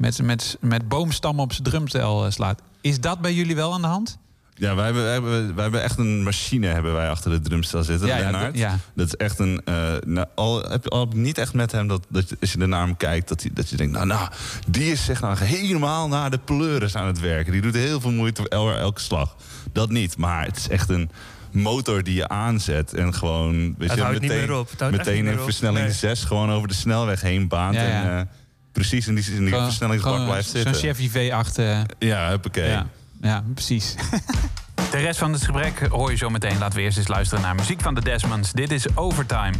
met, 0.00 0.22
met, 0.22 0.56
met 0.60 0.88
boomstammen 0.88 1.44
op 1.44 1.52
zijn 1.52 1.62
drumstel 1.68 2.24
eh, 2.24 2.30
slaat. 2.30 2.60
Is 2.80 3.00
dat 3.00 3.20
bij 3.20 3.34
jullie 3.34 3.54
wel 3.56 3.72
aan 3.72 3.80
de 3.82 3.86
hand? 3.88 4.18
Ja, 4.54 4.74
wij 4.74 4.84
hebben, 4.84 5.02
wij, 5.02 5.12
hebben, 5.12 5.54
wij 5.54 5.62
hebben 5.62 5.82
echt 5.82 5.98
een 5.98 6.22
machine 6.22 6.66
hebben 6.66 6.92
wij 6.92 7.10
achter 7.10 7.30
de 7.30 7.40
drumstel 7.40 7.82
zitten, 7.82 8.08
Ja, 8.08 8.16
ja, 8.16 8.22
Lennart. 8.30 8.54
d- 8.54 8.58
ja. 8.58 8.78
Dat 8.94 9.06
is 9.06 9.14
echt 9.16 9.38
een... 9.38 9.62
eh, 9.64 9.74
nou, 10.06 10.26
al 10.34 10.62
heb 10.70 10.84
je 10.84 10.90
al 10.90 11.08
niet 11.14 11.38
echt 11.38 11.54
met 11.54 11.72
hem 11.72 11.88
dat, 11.88 12.06
dat 12.08 12.28
je- 12.28 12.36
als 12.40 12.52
je 12.52 12.58
er 12.58 12.68
naar 12.68 12.86
hem 12.86 12.96
kijkt... 12.96 13.28
dat, 13.28 13.42
hij, 13.42 13.50
dat 13.54 13.68
je 13.68 13.76
denkt, 13.76 13.92
nou, 13.92 14.06
nou, 14.06 14.28
die 14.68 14.92
is 14.92 15.04
zeg 15.04 15.20
nou 15.20 15.36
helemaal 15.38 16.08
naar 16.08 16.30
de 16.30 16.38
pleuris 16.38 16.96
aan 16.96 17.06
het 17.06 17.20
werken. 17.20 17.52
Die 17.52 17.60
doet 17.62 17.74
heel 17.74 18.00
veel 18.00 18.10
moeite 18.12 18.40
voor 18.40 18.50
el- 18.50 18.74
elke 18.76 19.00
slag. 19.00 19.36
Dat 19.72 19.90
niet, 19.90 20.16
maar 20.16 20.44
het 20.44 20.56
is 20.56 20.68
echt 20.68 20.88
een 20.88 21.10
motor 21.52 22.02
die 22.02 22.14
je 22.14 22.28
aanzet... 22.28 22.94
en 22.94 23.14
gewoon 23.14 23.74
weet 23.78 23.88
Het 23.88 23.98
je, 23.98 24.04
houdt 24.04 24.20
niet 24.20 24.30
meteen, 24.30 24.46
meer 24.48 24.58
op. 24.58 24.70
Het 24.70 24.80
houdt 24.80 24.96
echt 24.96 25.06
meteen 25.06 25.26
in 25.26 25.38
versnelling 25.38 25.84
Nee. 25.84 25.94
6 25.94 26.24
gewoon 26.24 26.50
over 26.50 26.68
de 26.68 26.74
snelweg 26.74 27.20
heen 27.20 27.48
baant... 27.48 27.76
En 27.76 28.18
eh, 28.18 28.22
precies 28.72 29.06
in 29.06 29.14
die, 29.14 29.24
in 29.34 29.44
die 29.44 29.54
versnellingsbak 29.54 30.24
blijft 30.24 30.48
Zo'n 30.48 30.60
zitten. 30.60 30.74
Chevy 30.74 31.08
V8. 31.10 31.54
eh, 31.54 31.80
Ja, 31.98 32.28
huppakee. 32.28 32.68
Ja, 32.68 32.86
ja 33.20 33.44
precies. 33.54 33.94
De 34.90 34.96
rest 34.98 35.18
van 35.18 35.32
het 35.32 35.42
gesprek 35.42 35.86
hoor 35.90 36.10
je 36.10 36.16
zo 36.16 36.28
meteen. 36.30 36.58
Laten 36.58 36.76
we 36.78 36.82
eerst 36.84 36.98
eens 36.98 37.08
luisteren 37.08 37.42
naar 37.44 37.54
muziek 37.54 37.80
van 37.80 37.94
de 37.94 38.00
Desmonds. 38.00 38.52
Dit 38.52 38.70
is 38.72 38.96
Overtime. 38.96 39.52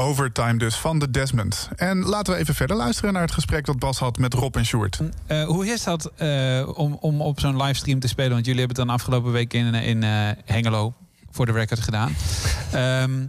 Overtime 0.00 0.56
dus 0.56 0.76
van 0.76 0.98
de 0.98 1.10
Desmond. 1.10 1.68
En 1.76 1.98
laten 1.98 2.32
we 2.32 2.38
even 2.38 2.54
verder 2.54 2.76
luisteren 2.76 3.12
naar 3.12 3.22
het 3.22 3.32
gesprek 3.32 3.64
dat 3.64 3.78
Bas 3.78 3.98
had 3.98 4.18
met 4.18 4.34
Rob 4.34 4.56
en 4.56 4.66
Sjoerd. 4.66 5.00
Eh, 5.26 5.44
hoe 5.44 5.66
is 5.66 5.84
dat 5.84 6.12
eh, 6.16 6.68
om, 6.74 6.96
om 7.00 7.20
op 7.20 7.40
zo'n 7.40 7.62
livestream 7.62 8.00
te 8.00 8.08
spelen? 8.08 8.32
Want 8.32 8.44
jullie 8.44 8.60
hebben 8.60 8.76
het 8.76 8.86
dan 8.86 8.96
afgelopen 8.96 9.32
week 9.32 9.52
in, 9.52 9.74
in 9.74 10.02
eh, 10.02 10.30
Hengelo 10.44 10.94
voor 11.30 11.46
de 11.46 11.52
record 11.52 11.80
gedaan. 11.80 12.14
Ehm, 12.72 13.26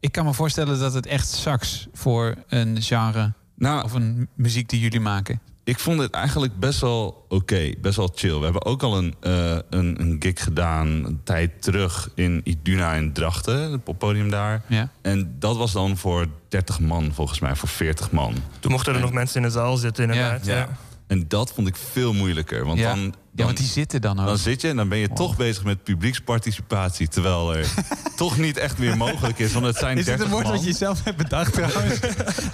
ik 0.00 0.12
kan 0.12 0.24
me 0.24 0.34
voorstellen 0.34 0.78
dat 0.78 0.94
het 0.94 1.06
echt 1.06 1.28
sucks 1.28 1.86
voor 1.92 2.34
een 2.48 2.82
genre 2.82 3.32
Nou, 3.54 3.84
of 3.84 3.92
een 3.92 4.28
muziek 4.34 4.68
die 4.68 4.80
jullie 4.80 5.00
maken. 5.00 5.40
Ik 5.66 5.78
vond 5.78 6.00
het 6.00 6.10
eigenlijk 6.10 6.58
best 6.58 6.80
wel 6.80 7.26
oké, 7.28 7.70
best 7.80 7.96
wel 7.96 8.10
chill. 8.14 8.38
We 8.38 8.44
hebben 8.44 8.64
ook 8.64 8.82
al 8.82 8.96
een, 8.98 9.14
eh, 9.20 9.58
een, 9.70 10.00
een 10.00 10.16
gig 10.18 10.42
gedaan 10.42 10.86
een 10.86 11.20
tijd 11.24 11.62
terug 11.62 12.10
in 12.14 12.40
Iduna 12.44 12.92
in 12.92 13.12
Drachten, 13.12 13.72
het 13.72 13.84
poppodium 13.84 14.30
daar. 14.30 14.62
Ja. 14.66 14.88
En 15.02 15.36
dat 15.38 15.56
was 15.56 15.72
dan 15.72 15.96
voor 15.96 16.26
30 16.48 16.80
man, 16.80 17.10
volgens 17.14 17.40
mij, 17.40 17.56
voor 17.56 17.68
40 17.68 18.10
man. 18.10 18.34
Toen 18.60 18.72
mochten 18.72 18.94
er 18.94 19.00
nog 19.00 19.12
mensen 19.12 19.36
in 19.36 19.42
de 19.46 19.52
zaal 19.52 19.76
zitten, 19.76 20.04
inderdaad. 20.04 20.46
Ja. 20.46 20.68
En 21.06 21.24
dat 21.28 21.52
vond 21.52 21.68
ik 21.68 21.76
veel 21.76 22.12
moeilijker. 22.12 22.64
Want 22.64 22.78
Ja. 22.78 22.94
dan, 22.94 23.14
ja, 23.36 23.44
want 23.44 23.56
die 23.56 23.66
zitten 23.66 24.00
dan 24.00 24.20
ook. 24.20 24.26
dan 24.26 24.38
zit 24.38 24.60
je 24.60 24.68
en 24.68 24.76
dan 24.76 24.88
ben 24.88 24.98
je 24.98 25.08
toch 25.08 25.36
bezig 25.36 25.64
met 25.64 25.82
publieksparticipatie. 25.82 27.08
Terwijl 27.08 27.56
er 27.56 27.66
toch 28.16 28.38
niet 28.38 28.56
echt 28.56 28.78
meer 28.78 28.96
mogelijk 28.96 29.38
is. 29.38 29.52
Want 29.52 29.66
het 29.66 29.76
zijn 29.76 29.98
is 29.98 30.04
dit 30.04 30.16
30 30.16 30.24
een 30.24 30.32
woord 30.32 30.44
man. 30.44 30.52
wat 30.52 30.64
je 30.64 30.72
zelf 30.72 31.04
hebt 31.04 31.16
bedacht 31.16 31.52
trouwens? 31.58 31.98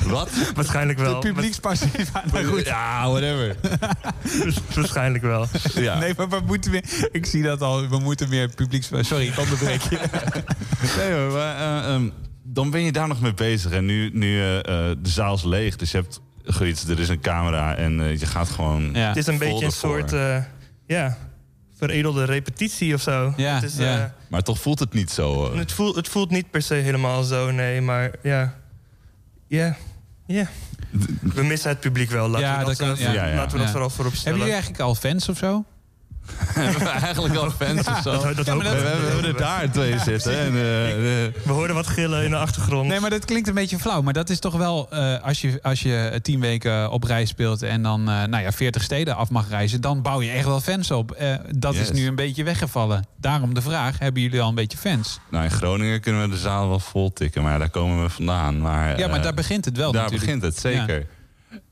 Wat? 0.06 0.30
Waarschijnlijk 0.54 0.98
wel. 0.98 1.20
De 1.20 1.28
publieksparticipatie. 1.28 2.32
Maar 2.32 2.44
goed. 2.44 2.64
Ja, 2.64 3.10
whatever. 3.10 3.56
Waarschijnlijk 4.74 5.24
wel. 5.24 5.46
Ja. 5.74 5.98
Nee, 5.98 6.14
maar 6.16 6.28
we 6.28 6.40
moeten 6.46 6.70
meer... 6.70 7.08
Ik 7.12 7.26
zie 7.26 7.42
dat 7.42 7.62
al. 7.62 7.88
We 7.88 7.98
moeten 7.98 8.28
meer 8.28 8.48
publieks... 8.48 8.90
Sorry, 9.00 9.26
ik 9.26 9.38
onderbreek 9.38 9.82
je. 9.82 9.98
Nee 10.96 11.12
hoor, 11.12 11.32
maar, 11.32 11.56
eh, 11.56 11.94
ehm, 11.94 12.08
dan 12.42 12.70
ben 12.70 12.80
je 12.80 12.92
daar 12.92 13.08
nog 13.08 13.20
mee 13.20 13.34
bezig. 13.34 13.72
En 13.72 13.84
nu, 13.84 14.10
nu 14.12 14.40
eh, 14.40 14.58
eh, 14.58 14.64
de 15.02 15.08
zaal 15.08 15.34
is 15.34 15.42
leeg, 15.42 15.76
dus 15.76 15.90
je 15.90 15.96
hebt 15.96 16.20
er 16.88 17.00
is 17.00 17.08
een 17.08 17.20
camera 17.20 17.74
en 17.76 18.18
je 18.18 18.26
gaat 18.26 18.48
gewoon... 18.48 18.90
Ja. 18.92 19.08
Het 19.08 19.16
is 19.16 19.26
een 19.26 19.38
beetje 19.38 19.64
een 19.64 19.72
soort 19.72 20.12
eh, 20.12 20.36
ja, 20.92 21.16
veredelde 21.78 22.24
repetitie 22.24 22.94
of 22.94 23.00
zo. 23.00 23.32
Ja, 23.36 23.54
het, 23.54 23.62
is, 23.62 23.76
ja. 23.76 23.98
eh, 23.98 24.04
Maar 24.28 24.42
toch 24.42 24.58
voelt 24.60 24.78
het 24.78 24.92
niet 24.92 25.10
zo. 25.10 25.46
eh. 25.52 25.58
het, 25.58 25.72
voelt, 25.72 25.96
het 25.96 26.08
voelt 26.08 26.30
niet 26.30 26.50
per 26.50 26.62
se 26.62 26.74
helemaal 26.74 27.22
zo, 27.22 27.50
nee. 27.50 27.80
Maar 27.80 28.10
ja, 28.22 28.54
ja, 29.46 29.76
ja. 30.26 30.46
We 31.22 31.42
missen 31.42 31.70
het 31.70 31.80
publiek 31.80 32.10
wel. 32.10 32.28
Laten 32.28 32.46
Ja, 32.48 32.58
we 32.58 32.64
dat, 32.64 32.76
dat 32.76 32.86
kan- 32.88 32.98
ja. 32.98 33.12
Ja, 33.12 33.26
ja. 33.26 33.34
Laten 33.34 33.50
we 33.52 33.56
dat 33.56 33.66
Ja. 33.66 33.70
vooral 33.72 33.90
voorop 33.90 34.14
stellen. 34.14 34.38
Hebben 34.38 34.46
jullie 34.46 34.52
eigenlijk 34.52 34.82
al 34.82 34.94
fans 34.94 35.28
of 35.28 35.38
zo? 35.38 35.64
Hebben 36.36 36.78
we 36.88 36.88
eigenlijk 36.88 37.34
al 37.34 37.50
fans 37.50 37.88
of 37.88 38.00
zo? 38.02 38.34
Dat, 38.34 38.46
Ja, 38.46 38.56
we, 38.56 38.62
we. 38.62 38.68
hebben, 38.68 39.24
er 39.24 39.36
daar 39.36 39.70
twee 39.70 39.98
zitten. 39.98 40.38
En, 40.38 40.54
eh, 40.54 41.24
eh, 41.26 41.32
We 41.44 41.52
hoorden 41.52 41.76
wat 41.76 41.86
gillen 41.86 42.24
in 42.24 42.30
de 42.30 42.36
achtergrond. 42.36 42.88
Nee, 42.88 43.00
maar 43.00 43.10
dat 43.10 43.24
klinkt 43.24 43.48
een 43.48 43.54
beetje 43.54 43.78
flauw. 43.78 44.02
Maar 44.02 44.12
dat 44.12 44.30
is 44.30 44.38
toch 44.38 44.56
wel, 44.56 44.86
eh, 44.90 45.22
als, 45.22 45.40
je, 45.40 45.58
als 45.62 45.82
je 45.82 46.18
tien 46.22 46.40
weken 46.40 46.90
op 46.90 47.04
reis 47.04 47.28
speelt... 47.28 47.62
en 47.62 47.82
dan 47.82 48.00
eh, 48.00 48.22
nou 48.24 48.42
ja, 48.42 48.52
40 48.52 48.82
steden 48.82 49.16
af 49.16 49.30
mag 49.30 49.48
reizen... 49.48 49.80
dan 49.80 50.02
bouw 50.02 50.22
je 50.22 50.30
echt 50.30 50.44
wel 50.46 50.60
fans 50.60 50.90
op. 50.90 51.10
Eh, 51.10 51.34
dat 51.56 51.74
is 51.74 51.90
nu 51.90 52.06
een 52.06 52.14
beetje 52.14 52.44
weggevallen. 52.44 53.06
Daarom 53.16 53.54
de 53.54 53.62
vraag, 53.62 53.98
hebben 53.98 54.22
jullie 54.22 54.40
al 54.40 54.48
een 54.48 54.54
beetje 54.54 54.78
fans? 54.78 55.20
nou, 55.30 55.44
in 55.44 55.50
Groningen 55.50 56.00
kunnen 56.00 56.22
we 56.22 56.28
de 56.28 56.36
zaal 56.36 56.68
wel 56.68 56.78
vol 56.80 57.12
tikken, 57.12 57.42
maar 57.42 57.58
daar 57.58 57.70
komen 57.70 58.02
we 58.02 58.08
vandaan. 58.10 58.60
Maar, 58.60 58.98
Ja, 58.98 59.08
maar 59.08 59.22
daar 59.22 59.34
begint 59.34 59.64
het 59.64 59.76
wel 59.76 59.92
Daar 59.92 60.02
natuurlijk. 60.02 60.40
begint 60.40 60.54
het, 60.54 60.62
zeker. 60.62 61.06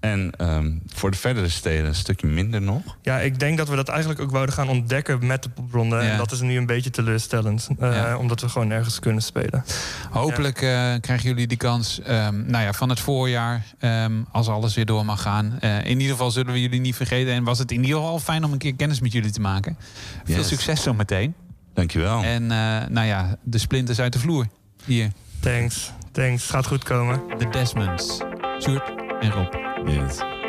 En 0.00 0.32
ehm, 0.36 0.72
voor 0.86 1.10
de 1.10 1.16
verdere 1.16 1.48
steden 1.48 1.86
een 1.86 1.94
stukje 1.94 2.26
minder 2.26 2.62
nog. 2.62 2.96
Ja, 3.02 3.18
ik 3.18 3.38
denk 3.38 3.58
dat 3.58 3.68
we 3.68 3.76
dat 3.76 3.88
eigenlijk 3.88 4.20
ook 4.20 4.30
wouden 4.30 4.54
gaan 4.54 4.68
ontdekken 4.68 5.26
met 5.26 5.42
de 5.42 5.48
popronde. 5.48 5.96
Ja. 5.96 6.02
En 6.02 6.18
dat 6.18 6.32
is 6.32 6.40
nu 6.40 6.56
een 6.56 6.66
beetje 6.66 6.90
teleurstellend. 6.90 7.68
eh, 7.78 7.92
Ja. 7.92 8.16
Omdat 8.16 8.40
we 8.40 8.48
gewoon 8.48 8.68
nergens 8.68 8.98
kunnen 8.98 9.22
spelen. 9.22 9.64
Hopelijk 10.10 10.56
eh, 10.62 10.68
krijgen 11.00 11.28
jullie 11.28 11.46
die 11.46 11.56
kans 11.56 12.00
ehm, 12.00 12.42
nou 12.46 12.64
ja, 12.64 12.72
van 12.72 12.88
het 12.88 13.00
voorjaar, 13.00 13.64
ehm, 13.78 14.12
als 14.32 14.48
alles 14.48 14.74
weer 14.74 14.86
door 14.86 15.04
mag 15.04 15.22
gaan. 15.22 15.56
Eh, 15.60 15.76
in 15.78 15.90
ieder 16.00 16.10
geval 16.10 16.30
zullen 16.30 16.52
we 16.52 16.60
jullie 16.60 16.80
niet 16.80 16.96
vergeten. 16.96 17.32
En 17.32 17.44
was 17.44 17.58
het 17.58 17.70
in 17.72 17.80
ieder 17.84 17.96
geval 18.00 18.18
fijn 18.18 18.44
om 18.44 18.52
een 18.52 18.58
keer 18.58 18.74
kennis 18.76 19.00
met 19.00 19.12
jullie 19.12 19.30
te 19.30 19.40
maken. 19.40 19.76
Veel 20.24 20.44
succes 20.44 20.82
zo 20.82 20.94
meteen. 20.94 21.34
Dankjewel. 21.74 22.22
En 22.22 22.42
eh, 22.50 22.58
nou 22.88 23.06
ja, 23.06 23.36
de 23.42 23.58
splinters 23.58 24.00
uit 24.00 24.12
de 24.12 24.18
vloer. 24.18 24.46
Hier, 24.84 25.10
Thanks, 25.40 25.92
thanks. 26.12 26.46
Gaat 26.46 26.66
goed 26.66 26.84
komen. 26.84 27.20
de 27.38 27.48
Desmonds. 27.48 28.18
Sjoerd 28.60 28.92
en 29.20 29.30
Rob. 29.30 29.69
Yes. 29.86 30.39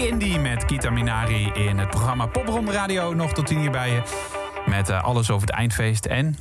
Indie 0.00 0.38
met 0.38 0.64
Kita 0.64 0.90
Minari 0.90 1.50
in 1.54 1.78
het 1.78 1.90
programma 1.90 2.26
Popronde 2.26 2.72
Radio. 2.72 3.14
Nog 3.14 3.32
tot 3.32 3.46
tien 3.46 3.62
uur 3.62 3.70
bij 3.70 3.90
je. 3.90 4.02
Met 4.66 4.88
eh, 4.88 5.04
alles 5.04 5.30
over 5.30 5.46
het 5.46 5.56
eindfeest 5.56 6.06
en... 6.06 6.36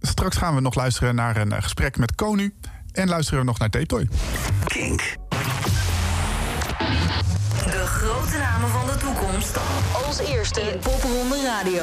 Straks 0.00 0.36
gaan 0.36 0.54
we 0.54 0.60
nog 0.60 0.74
luisteren 0.74 1.14
naar 1.14 1.36
een 1.36 1.52
eh, 1.52 1.62
gesprek 1.62 1.96
met 1.96 2.14
Konu. 2.14 2.54
En 2.92 3.08
luisteren 3.08 3.40
we 3.40 3.46
nog 3.46 3.58
naar 3.58 3.70
Tape. 3.70 4.08
Kink. 4.64 5.16
De 7.64 7.84
grote 7.86 8.38
namen 8.38 8.68
van 8.68 8.86
de 8.86 8.96
toekomst. 8.96 9.58
Als 10.06 10.18
eerste 10.18 10.60
in 10.60 10.78
Popronde 10.78 11.42
Radio. 11.42 11.82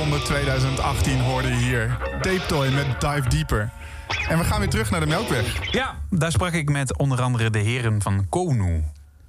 Popronde 0.00 0.24
2018 0.24 1.20
hoorde 1.20 1.48
je 1.48 1.54
hier. 1.54 1.98
Tape 2.20 2.46
Toy 2.46 2.68
met 2.68 3.00
Dive 3.00 3.28
Deeper. 3.28 3.70
En 4.28 4.38
we 4.38 4.44
gaan 4.44 4.58
weer 4.58 4.68
terug 4.68 4.90
naar 4.90 5.00
de 5.00 5.06
Melkweg. 5.06 5.72
Ja, 5.72 5.94
daar 6.10 6.32
sprak 6.32 6.52
ik 6.52 6.70
met 6.70 6.98
onder 6.98 7.22
andere 7.22 7.50
de 7.50 7.58
heren 7.58 8.02
van 8.02 8.28
Konu. 8.28 8.84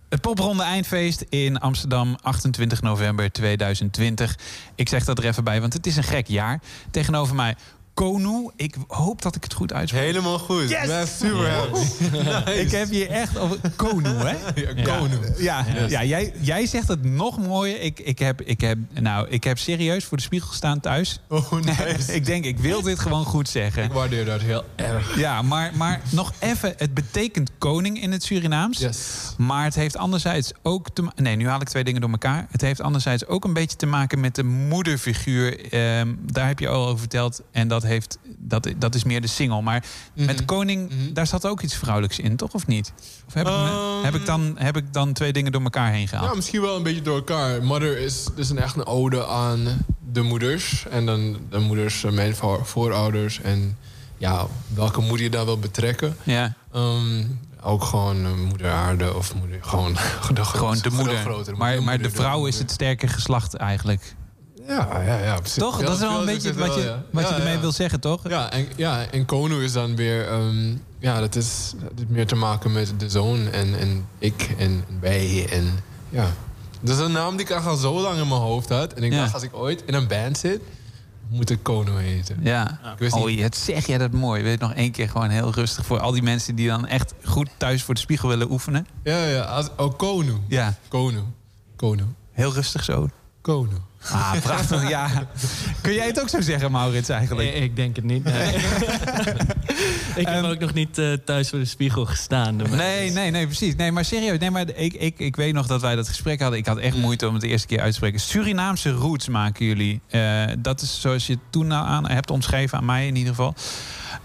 Het 0.10 0.22
popronde 0.22 0.64
eindfeest 0.64 1.26
in 1.30 1.60
Amsterdam, 1.60 2.18
28 2.22 2.82
november 2.82 3.32
2020. 3.32 4.38
Ik 4.76 4.90
zeg 4.90 5.06
dat 5.06 5.18
er 5.18 5.26
even 5.26 5.44
bij, 5.44 5.62
want 5.62 5.74
het 5.74 5.86
is 5.86 5.98
een 5.98 6.04
gek 6.04 6.28
jaar. 6.28 6.62
Tegenover 6.92 7.36
mij 7.36 7.56
Konu. 7.94 8.50
Ik 8.56 8.76
hoop 8.88 9.22
dat 9.22 9.36
ik 9.36 9.44
het 9.44 9.54
goed 9.54 9.74
uitspreek. 9.74 10.04
Helemaal 10.04 10.40
goed. 10.40 10.70
Yes! 10.70 11.18
Super. 11.18 11.70
Ik 12.64 12.72
heb 12.72 12.90
hier 12.90 13.10
echt 13.10 13.38
over 13.38 13.58
Konu, 13.76 14.10
hè? 14.10 14.36
Ja, 14.62 14.98
Konu. 14.98 15.18
Ja, 15.38 15.66
Yes. 15.74 15.92
ja 15.92 16.04
jij, 16.04 16.34
jij 16.42 16.66
zegt 16.66 16.88
het 16.88 17.04
nog 17.04 17.38
mooier. 17.48 17.82
Ik, 17.82 18.00
ik, 18.00 18.20
heb, 18.20 18.42
ik, 18.42 18.62
heb, 18.62 18.78
nou, 19.00 19.28
ik 19.30 19.44
heb 19.44 19.58
serieus 19.58 20.06
voor 20.06 20.18
de 20.18 20.24
spiegel 20.24 20.48
gestaan 20.50 20.80
thuis. 20.80 21.20
Oh, 21.30 21.52
nice. 21.52 22.14
ik 22.20 22.26
denk, 22.26 22.46
ik 22.46 22.60
wil 22.60 22.82
dit 22.82 23.00
gewoon 23.00 23.26
goed 23.26 23.50
zeggen. 23.50 23.84
Ik 23.84 23.92
waardeer 23.92 24.26
dat 24.26 24.42
heel 24.42 24.64
erg. 24.76 25.18
Ja, 25.18 25.42
maar, 25.42 25.72
maar 25.76 26.02
nog 26.12 26.34
even. 26.40 26.74
Het 26.78 26.94
betekent 26.94 27.52
koning 27.58 28.02
in 28.02 28.12
het 28.12 28.24
Surinaams. 28.24 28.78
Yes. 28.80 29.34
Maar 29.38 29.64
het 29.64 29.76
heeft 29.76 29.98
anderzijds 29.98 30.52
ook 30.62 30.90
te 30.90 31.04
Nee, 31.16 31.36
nu 31.36 31.48
haal 31.48 31.62
ik 31.62 31.70
twee 31.70 31.84
dingen 31.84 32.02
door 32.02 32.10
elkaar. 32.10 32.48
Het 32.52 32.62
heeft 32.62 32.82
anderzijds 32.82 33.26
ook 33.26 33.44
een 33.44 33.54
beetje 33.54 33.78
te 33.78 33.86
maken 33.86 34.20
met 34.20 34.36
de 34.36 34.44
moederfiguur. 34.44 35.72
Ehm, 35.74 36.14
daar 36.32 36.48
heb 36.48 36.60
je 36.60 36.68
al 36.68 36.86
over 36.88 37.00
verteld. 37.00 37.42
En 37.52 37.68
dat 37.68 37.81
dat, 37.82 37.90
heeft, 37.90 38.18
dat, 38.38 38.68
dat 38.78 38.96
is 38.96 39.04
meer 39.04 39.22
de 39.22 39.28
single. 39.28 39.62
Maar 39.62 39.84
Mhm. 40.16 40.26
met 40.26 40.46
Koning, 40.46 40.92
daar 41.14 41.28
zat 41.28 41.46
ook 41.46 41.62
iets 41.62 41.76
vrouwelijks 41.76 42.20
in, 42.20 42.36
toch? 42.36 42.54
Of 42.54 42.68
niet? 42.68 42.94
Of 43.28 43.34
heb, 43.34 43.48
ik, 43.48 43.54
me- 43.54 43.60
Ehm, 43.98 44.04
heb, 44.06 44.16
ik, 44.16 44.26
dan, 44.26 44.56
heb 44.58 44.78
ik 44.78 44.94
dan 44.94 45.14
twee 45.14 45.34
dingen 45.34 45.52
door 45.52 45.62
elkaar 45.64 45.92
heen 45.92 46.08
gehaald? 46.08 46.30
Ja, 46.30 46.36
misschien 46.36 46.62
wel 46.62 46.76
een 46.76 46.84
beetje 46.84 47.02
door 47.02 47.16
elkaar. 47.16 47.64
Mother 47.64 47.98
is 47.98 48.26
dus 48.36 48.50
een 48.50 48.58
echt 48.58 48.76
een 48.76 48.86
ode 48.86 49.28
aan 49.28 49.86
de 50.12 50.22
moeders. 50.22 50.86
En 50.90 51.06
dan 51.06 51.38
de 51.50 51.60
moeders, 51.60 52.04
eh, 52.04 52.12
mijn 52.12 52.36
voor- 52.36 52.66
voorouders. 52.66 53.42
En 53.42 53.78
ja, 54.18 54.46
welke 54.74 55.02
moeder 55.02 55.22
je 55.22 55.30
daar 55.30 55.46
wil 55.46 55.60
betrekken. 55.60 56.16
Ja. 56.24 56.54
Ehm, 56.74 57.24
ook 57.64 57.84
gewoon 57.84 58.26
eh, 58.26 58.34
moeder 58.34 58.72
aarde 58.72 59.16
of 59.16 59.36
moeder... 59.36 59.58
Gewoon 59.62 59.94
de, 60.34 60.46
Gewoon 60.46 60.78
de 60.82 60.90
moeder. 60.90 61.18
grotere 61.18 61.58
maar, 61.58 61.84
maar 61.84 61.98
de 62.02 62.10
vrouw 62.12 62.46
is 62.46 62.58
het 62.60 62.72
sterke 62.72 63.08
geslacht 63.08 63.54
eigenlijk. 63.56 64.16
Ja, 64.68 65.02
ja, 65.06 65.18
ja. 65.24 65.36
precies. 65.40 65.58
Toch? 65.58 65.80
Ja, 65.80 65.86
dat 65.86 65.94
is 65.96 66.00
wel 66.02 66.20
een 66.20 66.26
beetje 66.26 66.54
wat 66.54 66.68
wel, 66.68 66.80
je, 66.80 66.84
ja. 66.86 67.04
wat 67.12 67.24
je 67.28 67.34
Ja, 67.34 67.38
ermee 67.40 67.54
ja. 67.54 67.60
wil 67.60 67.72
zeggen, 67.72 68.00
toch? 68.00 68.30
Ja, 68.30 68.52
en, 68.52 68.68
ja, 68.76 69.06
en 69.12 69.26
Kono 69.26 69.60
is 69.60 69.72
dan 69.72 69.96
weer... 69.96 70.28
ehm, 70.28 70.76
ja, 71.00 71.20
dat 71.20 71.36
is, 71.36 71.74
dat 71.82 71.92
heeft 71.96 72.10
meer 72.10 72.28
te 72.28 72.36
maken 72.36 72.72
met 72.72 72.94
de 72.98 73.10
zoon 73.10 73.48
en, 73.48 73.80
en 73.80 74.06
ik 74.20 74.56
en 74.58 74.84
wij. 75.00 75.48
En, 75.52 75.80
ja. 76.10 76.28
Dat 76.82 76.98
is 76.98 77.04
een 77.06 77.12
naam 77.12 77.36
die 77.38 77.46
ik 77.46 77.52
al 77.52 77.76
zo 77.76 78.02
lang 78.02 78.20
in 78.20 78.28
mijn 78.28 78.42
hoofd 78.42 78.70
had. 78.70 78.94
En 78.94 79.04
ik 79.04 79.12
Ja. 79.12 79.20
dacht, 79.22 79.34
als 79.34 79.44
ik 79.44 79.56
ooit 79.56 79.84
in 79.86 79.94
een 79.94 80.08
band 80.08 80.38
zit... 80.38 80.62
moet 81.30 81.50
ik 81.50 81.60
Kono 81.64 81.96
heten. 81.98 82.38
Ja. 82.44 82.80
Oh, 83.12 83.38
het 83.40 83.58
zeg 83.58 83.86
jij 83.88 83.98
dat 83.98 84.12
mooi. 84.12 84.44
Weet 84.44 84.60
je, 84.60 84.66
nog 84.66 84.74
één 84.74 84.92
keer 84.92 85.10
gewoon 85.10 85.30
heel 85.30 85.52
rustig 85.54 85.86
voor 85.86 86.00
al 86.00 86.12
die 86.12 86.22
mensen 86.24 86.56
die 86.56 86.68
dan 86.68 86.88
echt 86.88 87.14
goed 87.24 87.50
thuis 87.58 87.84
voor 87.84 87.94
de 87.94 88.00
spiegel 88.00 88.30
willen 88.30 88.52
oefenen. 88.52 88.88
Ja, 89.04 89.26
ja. 89.26 89.42
Als, 89.42 89.68
oh, 89.78 89.98
Kono. 89.98 90.40
Ja. 90.48 90.78
Kono. 90.88 91.26
Kono. 91.76 92.04
Heel 92.32 92.54
rustig 92.54 92.84
zo. 92.84 93.08
Kono. 93.42 93.90
Ah, 94.12 94.32
prachtig. 94.42 94.90
ja. 94.90 95.10
Kun 95.82 95.94
jij 95.94 96.06
het 96.06 96.22
ook 96.22 96.30
zo 96.30 96.42
zeggen, 96.42 96.72
Maurits, 96.72 97.10
eigenlijk? 97.10 97.52
Nee, 97.52 97.62
ik 97.62 97.76
denk 97.76 97.96
het 97.96 98.06
niet. 98.06 98.24
nee. 98.24 98.54
ik 100.22 100.28
heb 100.28 100.44
ook 100.44 100.60
nog 100.60 100.74
niet 100.74 100.98
eh, 100.98 101.14
thuis 101.26 101.50
voor 101.50 101.60
de 101.60 101.66
spiegel 101.66 102.06
gestaan. 102.06 102.56
Nee, 102.56 103.12
nee, 103.12 103.32
nee, 103.32 103.46
precies. 103.46 103.76
Nee, 103.76 103.92
maar 103.92 104.06
serieus. 104.06 104.40
Nee, 104.40 104.52
maar 104.52 104.70
ik, 104.76 104.94
ik, 104.94 105.20
ik 105.20 105.36
weet 105.36 105.54
nog 105.54 105.68
dat 105.68 105.82
wij 105.82 105.96
dat 105.96 106.08
gesprek 106.08 106.42
hadden. 106.42 106.60
Ik 106.60 106.66
had 106.66 106.78
echt 106.78 106.98
moeite 106.98 107.28
om 107.28 107.34
het 107.34 107.42
de 107.42 107.48
eerste 107.48 107.68
keer 107.68 107.80
uit 107.80 107.90
te 107.90 107.96
spreken. 107.96 108.20
Surinaamse 108.20 108.92
roots 108.92 109.28
maken 109.28 109.66
jullie. 109.66 110.02
Eh, 110.08 110.44
dat 110.60 110.82
is 110.82 111.02
zoals 111.02 111.28
je 111.28 111.34
het 111.34 111.42
toen 111.50 111.68
nou 111.68 111.88
aan 111.88 112.10
hebt 112.10 112.32
omschreven, 112.32 112.78
aan 112.78 112.86
mij 112.86 113.08
in 113.08 113.16
ieder 113.16 113.36
geval. 113.36 113.56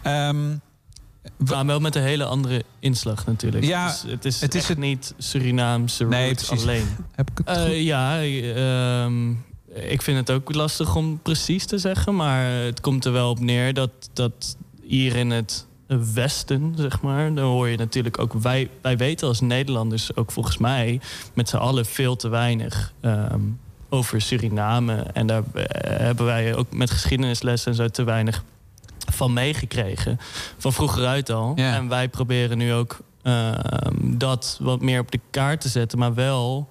Ehm, 0.02 0.56
Maar 1.36 1.66
wel 1.66 1.80
met 1.80 1.96
een 1.96 2.02
hele 2.02 2.24
andere 2.24 2.64
inslag 2.78 3.26
natuurlijk. 3.26 3.64
Ja, 3.64 3.86
Dus 3.86 4.02
het 4.06 4.24
is, 4.24 4.40
het 4.40 4.54
is 4.54 4.68
echt 4.68 4.78
niet 4.78 5.14
Surinaamse 5.18 6.04
Nee, 6.04 6.34
alleen. 6.48 6.86
Heb 7.14 7.30
ik 7.30 7.38
het 7.44 7.58
goed? 7.58 7.76
ja, 7.76 8.22
ehm, 8.22 9.30
ik 9.74 10.02
vind 10.02 10.16
het 10.16 10.30
ook 10.30 10.54
lastig 10.54 10.96
om 10.96 11.20
precies 11.22 11.66
te 11.66 11.78
zeggen. 11.78 12.16
Maar 12.16 12.44
het 12.44 12.80
komt 12.80 13.04
er 13.04 13.12
wel 13.12 13.30
op 13.30 13.40
neer 13.40 13.74
dat, 13.74 13.90
dat 14.12 14.56
hier 14.82 15.16
in 15.16 15.30
het 15.30 15.66
Westen, 16.14 16.74
zeg 16.76 17.00
maar... 17.00 17.34
dan 17.34 17.44
hoor 17.44 17.68
je 17.68 17.76
natuurlijk 17.76 18.18
ook... 18.18 18.32
Wij, 18.32 18.70
wij 18.82 18.96
weten 18.96 19.28
als 19.28 19.40
Nederlanders 19.40 20.16
ook 20.16 20.32
volgens 20.32 20.58
mij... 20.58 21.00
met 21.34 21.48
z'n 21.48 21.56
allen 21.56 21.86
veel 21.86 22.16
te 22.16 22.28
weinig 22.28 22.92
ehm, 23.00 23.40
over 23.88 24.20
Suriname. 24.20 24.94
En 24.94 25.26
daar 25.26 25.42
eh, 25.54 25.64
hebben 25.98 26.26
wij 26.26 26.54
ook 26.54 26.72
met 26.72 26.90
geschiedenislessen 26.90 27.70
en 27.70 27.76
zo 27.76 27.88
te 27.88 28.04
weinig 28.04 28.44
van 29.16 29.32
meegekregen. 29.32 30.18
Van 30.58 30.72
vroeger 30.72 31.06
uit 31.06 31.30
al. 31.30 31.52
Ja. 31.56 31.74
En 31.74 31.88
wij 31.88 32.08
proberen 32.08 32.58
nu 32.58 32.72
ook 32.72 32.98
ehm, 33.22 33.94
dat 34.00 34.58
wat 34.60 34.80
meer 34.80 35.00
op 35.00 35.10
de 35.10 35.20
kaart 35.30 35.60
te 35.60 35.68
zetten. 35.68 35.98
Maar 35.98 36.14
wel... 36.14 36.68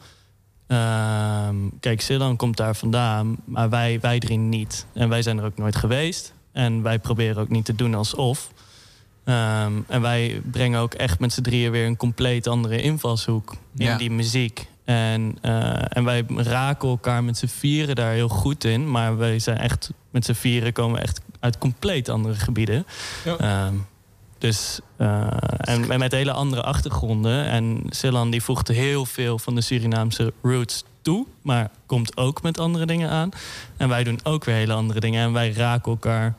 ehm, 0.67 1.55
kijk, 1.79 2.01
Silan 2.01 2.35
komt 2.35 2.57
daar 2.57 2.75
vandaan, 2.75 3.35
maar 3.45 3.69
wij, 3.69 3.99
wij 3.99 4.19
drie 4.19 4.37
niet. 4.37 4.85
En 4.93 5.09
wij 5.09 5.21
zijn 5.21 5.37
er 5.37 5.45
ook 5.45 5.57
nooit 5.57 5.75
geweest. 5.75 6.33
En 6.51 6.81
wij 6.81 6.99
proberen 6.99 7.41
ook 7.41 7.49
niet 7.49 7.65
te 7.65 7.75
doen 7.75 7.93
alsof. 7.95 8.51
Ehm, 9.23 9.73
en 9.87 10.01
wij 10.01 10.41
brengen 10.51 10.79
ook 10.79 10.93
echt 10.93 11.19
met 11.19 11.33
z'n 11.33 11.41
drieën 11.41 11.71
weer 11.71 11.85
een 11.85 11.97
compleet 11.97 12.47
andere 12.47 12.81
invalshoek 12.81 13.51
in 13.77 13.85
Ja. 13.85 13.97
die 13.97 14.11
muziek. 14.11 14.67
En, 14.86 15.38
eh, 15.41 15.97
en 15.97 16.03
wij 16.03 16.25
raken 16.36 16.89
elkaar 16.89 17.23
met 17.23 17.38
z'n 17.38 17.45
vieren 17.45 17.95
daar 17.95 18.11
heel 18.11 18.27
goed 18.27 18.63
in. 18.63 18.91
Maar 18.91 19.17
wij 19.17 19.39
zijn 19.39 19.57
echt 19.57 19.89
met 20.09 20.25
z'n 20.25 20.33
vieren 20.33 20.73
komen 20.73 21.01
echt 21.01 21.21
uit 21.39 21.57
compleet 21.57 22.09
andere 22.09 22.36
gebieden. 22.36 22.86
Ja. 23.25 23.38
Ehm, 23.38 23.75
dus, 24.38 24.79
eh, 24.97 25.27
en 25.57 25.91
en 25.91 25.99
met 25.99 26.11
hele 26.11 26.31
andere 26.31 26.63
achtergronden. 26.63 27.45
En 27.45 27.83
Silan 27.89 28.29
die 28.29 28.43
voegt 28.43 28.67
heel 28.67 29.05
veel 29.05 29.39
van 29.39 29.55
de 29.55 29.61
Surinaamse 29.61 30.33
roots 30.41 30.83
toe. 31.01 31.25
Maar 31.41 31.69
komt 31.86 32.17
ook 32.17 32.41
met 32.41 32.59
andere 32.59 32.86
dingen 32.86 33.09
aan. 33.09 33.29
En 33.77 33.89
wij 33.89 34.03
doen 34.03 34.19
ook 34.23 34.45
weer 34.45 34.55
hele 34.55 34.73
andere 34.73 34.99
dingen. 34.99 35.23
En 35.23 35.33
wij 35.33 35.51
raken 35.51 35.91
elkaar. 35.91 36.36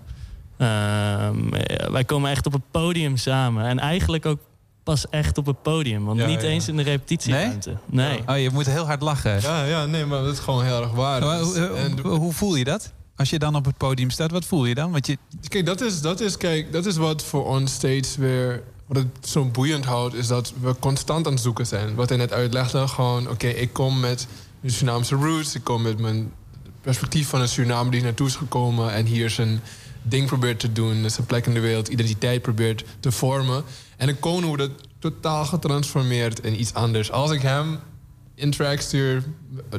Ehm, 0.56 1.54
eh, 1.54 1.88
wij 1.88 2.04
komen 2.04 2.30
echt 2.30 2.46
op 2.46 2.52
het 2.52 2.70
podium 2.70 3.16
samen. 3.16 3.64
En 3.64 3.78
eigenlijk 3.78 4.26
ook 4.26 4.38
pas 4.86 5.08
echt 5.08 5.38
op 5.38 5.46
het 5.46 5.62
podium. 5.62 6.04
Want 6.04 6.18
Ja, 6.20 6.26
niet 6.26 6.42
ja. 6.42 6.48
eens 6.48 6.68
in 6.68 6.76
de 6.76 6.82
repetitieruimte. 6.82 7.76
Nee. 7.86 8.20
Oh, 8.26 8.38
je 8.38 8.50
moet 8.50 8.66
heel 8.66 8.86
hard 8.86 9.02
lachen. 9.02 9.40
Ja, 9.40 9.64
ja, 9.64 9.86
nee, 9.86 10.04
maar 10.04 10.22
dat 10.22 10.32
is 10.32 10.38
gewoon 10.38 10.64
heel 10.64 10.80
erg 10.82 10.92
waar. 10.92 11.20
Maar 11.20 11.38
Dus- 11.38 11.46
hoe, 11.46 11.66
en- 11.66 11.98
hoe, 12.00 12.18
hoe 12.18 12.32
voel 12.32 12.54
je 12.54 12.64
dat? 12.64 12.92
Als 13.16 13.30
je 13.30 13.38
dan 13.38 13.54
op 13.54 13.64
het 13.64 13.76
podium 13.76 14.10
staat, 14.10 14.30
wat 14.30 14.44
voel 14.44 14.64
je 14.64 14.74
dan? 14.74 14.90
Want 14.92 15.06
je, 15.06 15.18
Kijk, 15.48 15.66
dat 15.66 15.80
is, 15.80 16.00
dat, 16.00 16.20
is, 16.20 16.36
kijk, 16.36 16.72
dat 16.72 16.86
is 16.86 16.96
wat 16.96 17.22
voor 17.24 17.46
ons 17.46 17.72
steeds 17.72 18.16
weer... 18.16 18.62
Wat 18.86 18.96
het 18.96 19.28
zo 19.28 19.44
boeiend 19.44 19.84
houdt, 19.84 20.14
is 20.14 20.26
dat 20.26 20.52
we 20.60 20.74
constant 20.80 21.26
aan 21.26 21.32
het 21.32 21.42
zoeken 21.42 21.66
zijn. 21.66 21.94
Wat 21.94 22.08
hij 22.08 22.18
net 22.18 22.32
uitlegde, 22.32 22.88
gewoon... 22.88 23.28
Oké, 23.30 23.46
ik 23.46 23.72
kom 23.72 24.00
met 24.00 24.26
mijn 24.60 24.72
Surinaamse 24.72 25.14
roots. 25.14 25.54
Ik 25.54 25.64
kom 25.64 25.82
met 25.82 25.98
mijn 25.98 26.32
perspectief 26.80 27.28
van 27.28 27.40
een 27.40 27.48
Suriname 27.48 27.90
die 27.90 28.02
naartoe 28.02 28.26
is 28.26 28.34
gekomen... 28.36 28.92
en 28.92 29.06
hier 29.06 29.30
zijn 29.30 29.60
ding 30.02 30.26
probeert 30.26 30.60
te 30.60 30.72
doen. 30.72 31.10
Zijn 31.10 31.26
plek 31.26 31.46
in 31.46 31.54
de 31.54 31.60
wereld, 31.60 31.88
identiteit 31.88 32.42
probeert 32.42 32.84
te 33.00 33.12
vormen. 33.12 33.64
En 33.96 34.08
een 34.08 34.18
koning 34.18 34.44
wordt 34.46 34.62
het 34.62 34.72
totaal 34.98 35.44
getransformeerd 35.44 36.40
in 36.44 36.60
iets 36.60 36.74
anders. 36.74 37.10
Als 37.10 37.30
ik 37.30 37.42
hem 37.42 37.78
in 38.34 38.50
track 38.50 38.80
stuur 38.80 39.24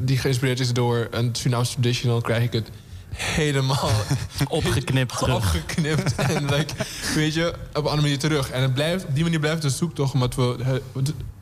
die 0.02 0.18
geïnspireerd 0.18 0.60
is 0.60 0.72
door 0.72 1.08
een 1.10 1.34
Surinaamse 1.34 1.72
traditional... 1.72 2.20
krijg 2.20 2.42
ik 2.44 2.52
het 2.52 2.68
helemaal 3.14 3.90
Opgeknipt 4.48 5.18
terug. 5.18 5.34
opgeknipt. 5.34 6.14
en 6.14 6.44
like, 6.44 6.74
weet 7.14 7.34
je, 7.34 7.46
op 7.48 7.74
een 7.74 7.82
andere 7.82 8.00
manier 8.00 8.18
terug. 8.18 8.50
En 8.50 8.62
het 8.62 8.74
blijft, 8.74 9.04
op 9.04 9.14
die 9.14 9.22
manier 9.24 9.38
blijft 9.40 9.62
de 9.62 9.70
zoektocht. 9.70 10.14
Omdat 10.14 10.34
we, 10.34 10.80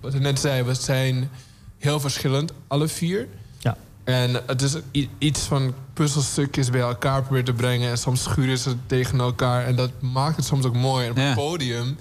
wat- 0.01 0.15
ik 0.15 0.21
net 0.21 0.41
zei, 0.41 0.63
we 0.63 0.75
zijn 0.75 1.31
heel 1.79 2.01
verschillend, 2.01 2.53
alle 2.67 2.89
vier. 2.89 3.29
Ja. 3.59 3.77
En 4.05 4.43
het 4.47 4.63
is 4.63 4.75
iets 5.19 5.41
van 5.41 5.75
puzzelstukjes 5.93 6.71
bij 6.71 6.81
elkaar 6.81 7.21
proberen 7.21 7.45
te 7.45 7.53
brengen. 7.53 7.91
En 7.91 7.99
soms 7.99 8.23
schuren 8.23 8.59
ze 8.59 8.75
tegen 8.87 9.21
elkaar. 9.21 9.65
En 9.65 9.77
dat 9.77 9.91
maakt 10.01 10.37
het 10.37 10.45
soms 10.45 10.65
ook 10.65 10.77
mooi. 10.77 11.05
En 11.05 11.11
op 11.11 11.17
Ja. 11.17 11.23
het 11.23 11.35
podium... 11.35 11.97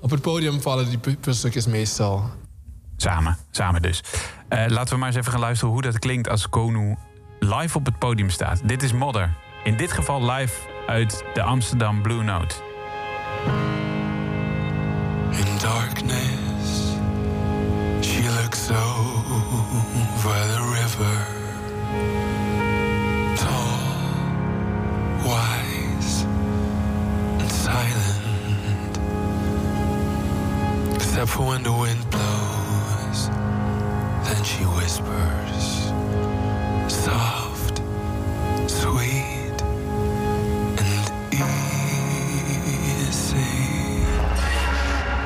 Op 0.00 0.10
het 0.10 0.20
podium 0.20 0.60
vallen 0.60 0.88
die 0.88 0.98
pu- 0.98 1.16
puzzelstukjes 1.16 1.66
meestal. 1.66 2.30
Samen, 2.96 3.36
samen 3.50 3.82
dus. 3.82 4.02
Eh, 4.48 4.64
laten 4.68 4.92
we 4.92 4.98
maar 4.98 5.08
eens 5.08 5.16
even 5.16 5.30
gaan 5.32 5.40
luisteren 5.40 5.72
hoe 5.72 5.82
dat 5.82 5.98
klinkt 5.98 6.28
als 6.28 6.48
Konu 6.48 6.96
live 7.38 7.78
op 7.78 7.84
het 7.86 7.98
podium 7.98 8.30
staat. 8.30 8.60
Dit 8.64 8.82
is 8.82 8.92
Modder. 8.92 9.34
In 9.64 9.76
dit 9.76 9.92
geval 9.92 10.30
live 10.30 10.54
uit 10.86 11.24
de 11.34 11.42
Amsterdam 11.42 12.02
Blue 12.02 12.22
Note. 12.22 12.54
In 15.30 15.58
darkness, 15.58 16.94
she 18.00 18.22
looks 18.42 18.70
over 18.70 20.32
the 20.32 20.76
river. 20.80 21.39
Except 31.20 31.36
for 31.36 31.48
when 31.48 31.62
the 31.62 31.70
wind 31.70 32.08
blows, 32.08 33.28
then 34.24 34.42
she 34.42 34.64
whispers. 34.64 35.92
Soft, 36.90 37.82
sweet, 38.66 39.60
and 40.80 41.34
easy. 43.04 43.36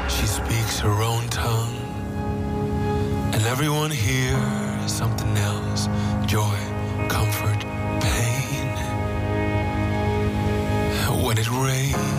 She 0.09 0.27
speaks 0.27 0.81
her 0.81 1.01
own 1.01 1.29
tongue, 1.29 1.79
and 3.33 3.45
everyone 3.45 3.93
hears 3.93 4.93
something 4.93 5.37
else 5.37 5.87
joy, 6.27 6.59
comfort, 7.09 7.61
pain. 8.01 8.75
When 11.25 11.39
it 11.39 11.49
rains, 11.49 12.14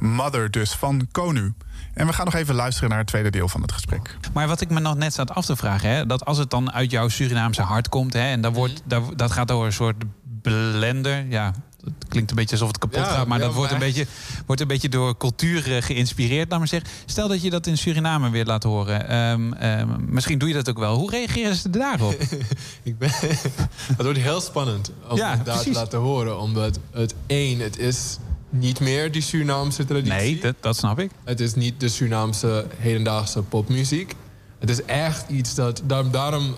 Mother 0.00 0.50
dus 0.50 0.72
van 0.72 1.08
Konu. 1.10 1.54
En 1.94 2.06
we 2.06 2.12
gaan 2.12 2.24
nog 2.24 2.34
even 2.34 2.54
luisteren 2.54 2.88
naar 2.88 2.98
het 2.98 3.06
tweede 3.06 3.30
deel 3.30 3.48
van 3.48 3.62
het 3.62 3.72
gesprek. 3.72 4.16
Maar 4.32 4.48
wat 4.48 4.60
ik 4.60 4.70
me 4.70 4.80
nog 4.80 4.96
net 4.96 5.14
zat 5.14 5.30
af 5.30 5.44
te 5.44 5.56
vragen, 5.56 5.90
hè, 5.90 6.06
dat 6.06 6.24
als 6.24 6.38
het 6.38 6.50
dan 6.50 6.72
uit 6.72 6.90
jouw 6.90 7.08
Surinaamse 7.08 7.62
hart 7.62 7.88
komt, 7.88 8.12
hè, 8.12 8.30
en 8.30 8.40
dat, 8.40 8.54
wordt, 8.54 8.82
mhm. 8.88 9.16
dat, 9.16 9.32
gaat 9.32 9.48
door 9.48 9.64
een 9.64 9.72
soort 9.72 10.04
blender, 10.42 11.26
ja, 11.28 11.52
het 11.84 12.08
klinkt 12.08 12.30
een 12.30 12.36
beetje 12.36 12.52
alsof 12.52 12.68
het 12.68 12.78
kapot 12.78 13.06
gaat, 13.06 13.26
maar 13.26 13.38
dat. 13.38 13.54
Wordt, 13.54 13.72
een 13.72 13.78
beetje, 13.78 14.06
wordt 14.46 14.60
een 14.60 14.68
beetje 14.68 14.88
door 14.88 15.16
cultuur 15.16 15.76
eh, 15.76 15.82
geïnspireerd. 15.82 16.50
Laat 16.50 16.58
maar 16.58 16.68
zeggen. 16.68 16.90
Stel 17.06 17.28
dat 17.28 17.42
je 17.42 17.50
dat 17.50 17.66
in 17.66 17.78
Suriname 17.78 18.30
weer 18.30 18.44
laat 18.44 18.62
horen. 18.62 19.08
Ehm, 19.08 19.52
ehm, 19.52 19.88
misschien 19.98 20.38
doe 20.38 20.48
je 20.48 20.54
dat 20.54 20.68
ook 20.68 20.78
wel. 20.78 20.96
Hoe 20.96 21.10
reageren 21.10 21.54
ze 21.54 21.70
daarop? 21.70 22.16
ik 22.82 22.98
ben... 22.98 23.10
dat 23.96 24.04
wordt 24.04 24.18
heel 24.18 24.40
spannend 24.40 24.92
om 25.08 25.16
ja, 25.16 25.36
dat 25.36 25.62
te 25.62 25.72
laten 25.72 25.98
horen, 25.98 26.38
omdat 26.38 26.78
het 26.90 27.14
één, 27.26 27.58
het 27.58 27.78
is 27.78 28.18
niet 28.52 28.80
meer 28.80 29.12
die 29.12 29.22
Surinaamse 29.22 29.84
traditie. 29.84 30.12
Nee, 30.12 30.38
dat, 30.40 30.54
dat 30.60 30.76
snap 30.76 30.98
ik. 30.98 31.10
Het 31.24 31.40
is 31.40 31.54
niet 31.54 31.80
de 31.80 31.88
Surinaamse 31.88 32.66
hedendaagse 32.76 33.42
popmuziek. 33.42 34.14
Het 34.58 34.70
is 34.70 34.84
echt 34.84 35.28
iets 35.30 35.54
dat... 35.54 35.82
Daarom, 35.84 36.10
daarom 36.10 36.54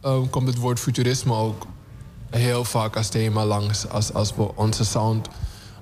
eh, 0.00 0.20
komt 0.30 0.46
het 0.46 0.56
woord 0.56 0.80
futurisme 0.80 1.34
ook 1.34 1.66
heel 2.30 2.64
vaak 2.64 2.96
als 2.96 3.08
thema 3.08 3.44
langs... 3.44 3.88
als, 3.88 4.12
als 4.12 4.34
we 4.36 4.56
onze 4.56 4.84
sound 4.84 5.28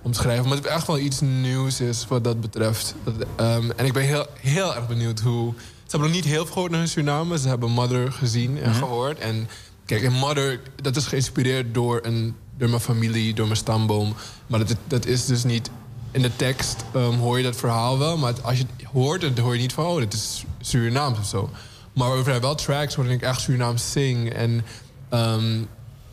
omschrijven. 0.03 0.49
Maar 0.49 0.57
het 0.57 0.67
echt 0.67 0.87
wel 0.87 0.99
iets 0.99 1.21
nieuws 1.21 1.81
is 1.81 2.07
wat 2.07 2.25
dat 2.25 2.41
betreft. 2.41 2.95
Dat, 3.05 3.15
ehm, 3.37 3.71
en 3.77 3.85
ik 3.87 3.93
ben 3.93 4.03
heel, 4.03 4.27
heel 4.41 4.75
erg 4.75 4.87
benieuwd 4.87 5.21
hoe... 5.21 5.53
Ze 5.57 5.97
hebben 5.97 6.09
nog 6.09 6.25
niet 6.25 6.33
heel 6.33 6.45
veel 6.45 6.53
gehoord 6.53 6.71
naar 6.73 6.89
Suriname. 6.89 7.39
Ze 7.39 7.49
hebben 7.49 7.71
Mother 7.71 8.13
gezien 8.13 8.59
en 8.59 8.71
Mhm. 8.71 8.79
gehoord. 8.79 9.19
En 9.19 9.49
kijk, 9.87 10.03
in 10.03 10.13
Mother, 10.13 10.61
dat 10.83 10.97
is 10.97 11.07
geïnspireerd 11.07 11.75
door, 11.75 12.01
een, 12.03 12.37
door 12.61 12.69
mijn 12.69 12.81
familie, 12.81 13.35
door 13.35 13.47
mijn 13.47 13.59
stamboom. 13.59 14.15
Maar 14.47 14.59
dat, 14.59 14.77
dat 14.87 15.07
is 15.07 15.27
dus 15.27 15.45
niet... 15.45 15.71
In 16.13 16.23
de 16.23 16.37
tekst 16.37 16.85
ehm, 16.95 17.19
hoor 17.19 17.37
je 17.39 17.45
dat 17.45 17.57
verhaal 17.57 17.99
wel. 17.99 18.19
Maar 18.19 18.35
als 18.43 18.59
je 18.59 18.65
het 18.77 18.87
hoort, 18.93 19.21
dan 19.21 19.39
hoor 19.39 19.55
je 19.55 19.61
niet 19.61 19.73
van... 19.73 19.85
oh, 19.85 19.99
dit 19.99 20.13
is 20.13 20.45
Surinaams 20.61 21.19
of 21.19 21.27
zo. 21.27 21.51
Maar 21.93 22.17
er 22.17 22.25
zijn 22.25 22.41
wel 22.41 22.55
tracks 22.55 22.97
waarin 22.97 23.15
ik 23.15 23.23
echt 23.23 23.41
Surinaams 23.41 23.93
zing. 23.93 24.33
En 24.33 24.65
ehm, 25.09 25.63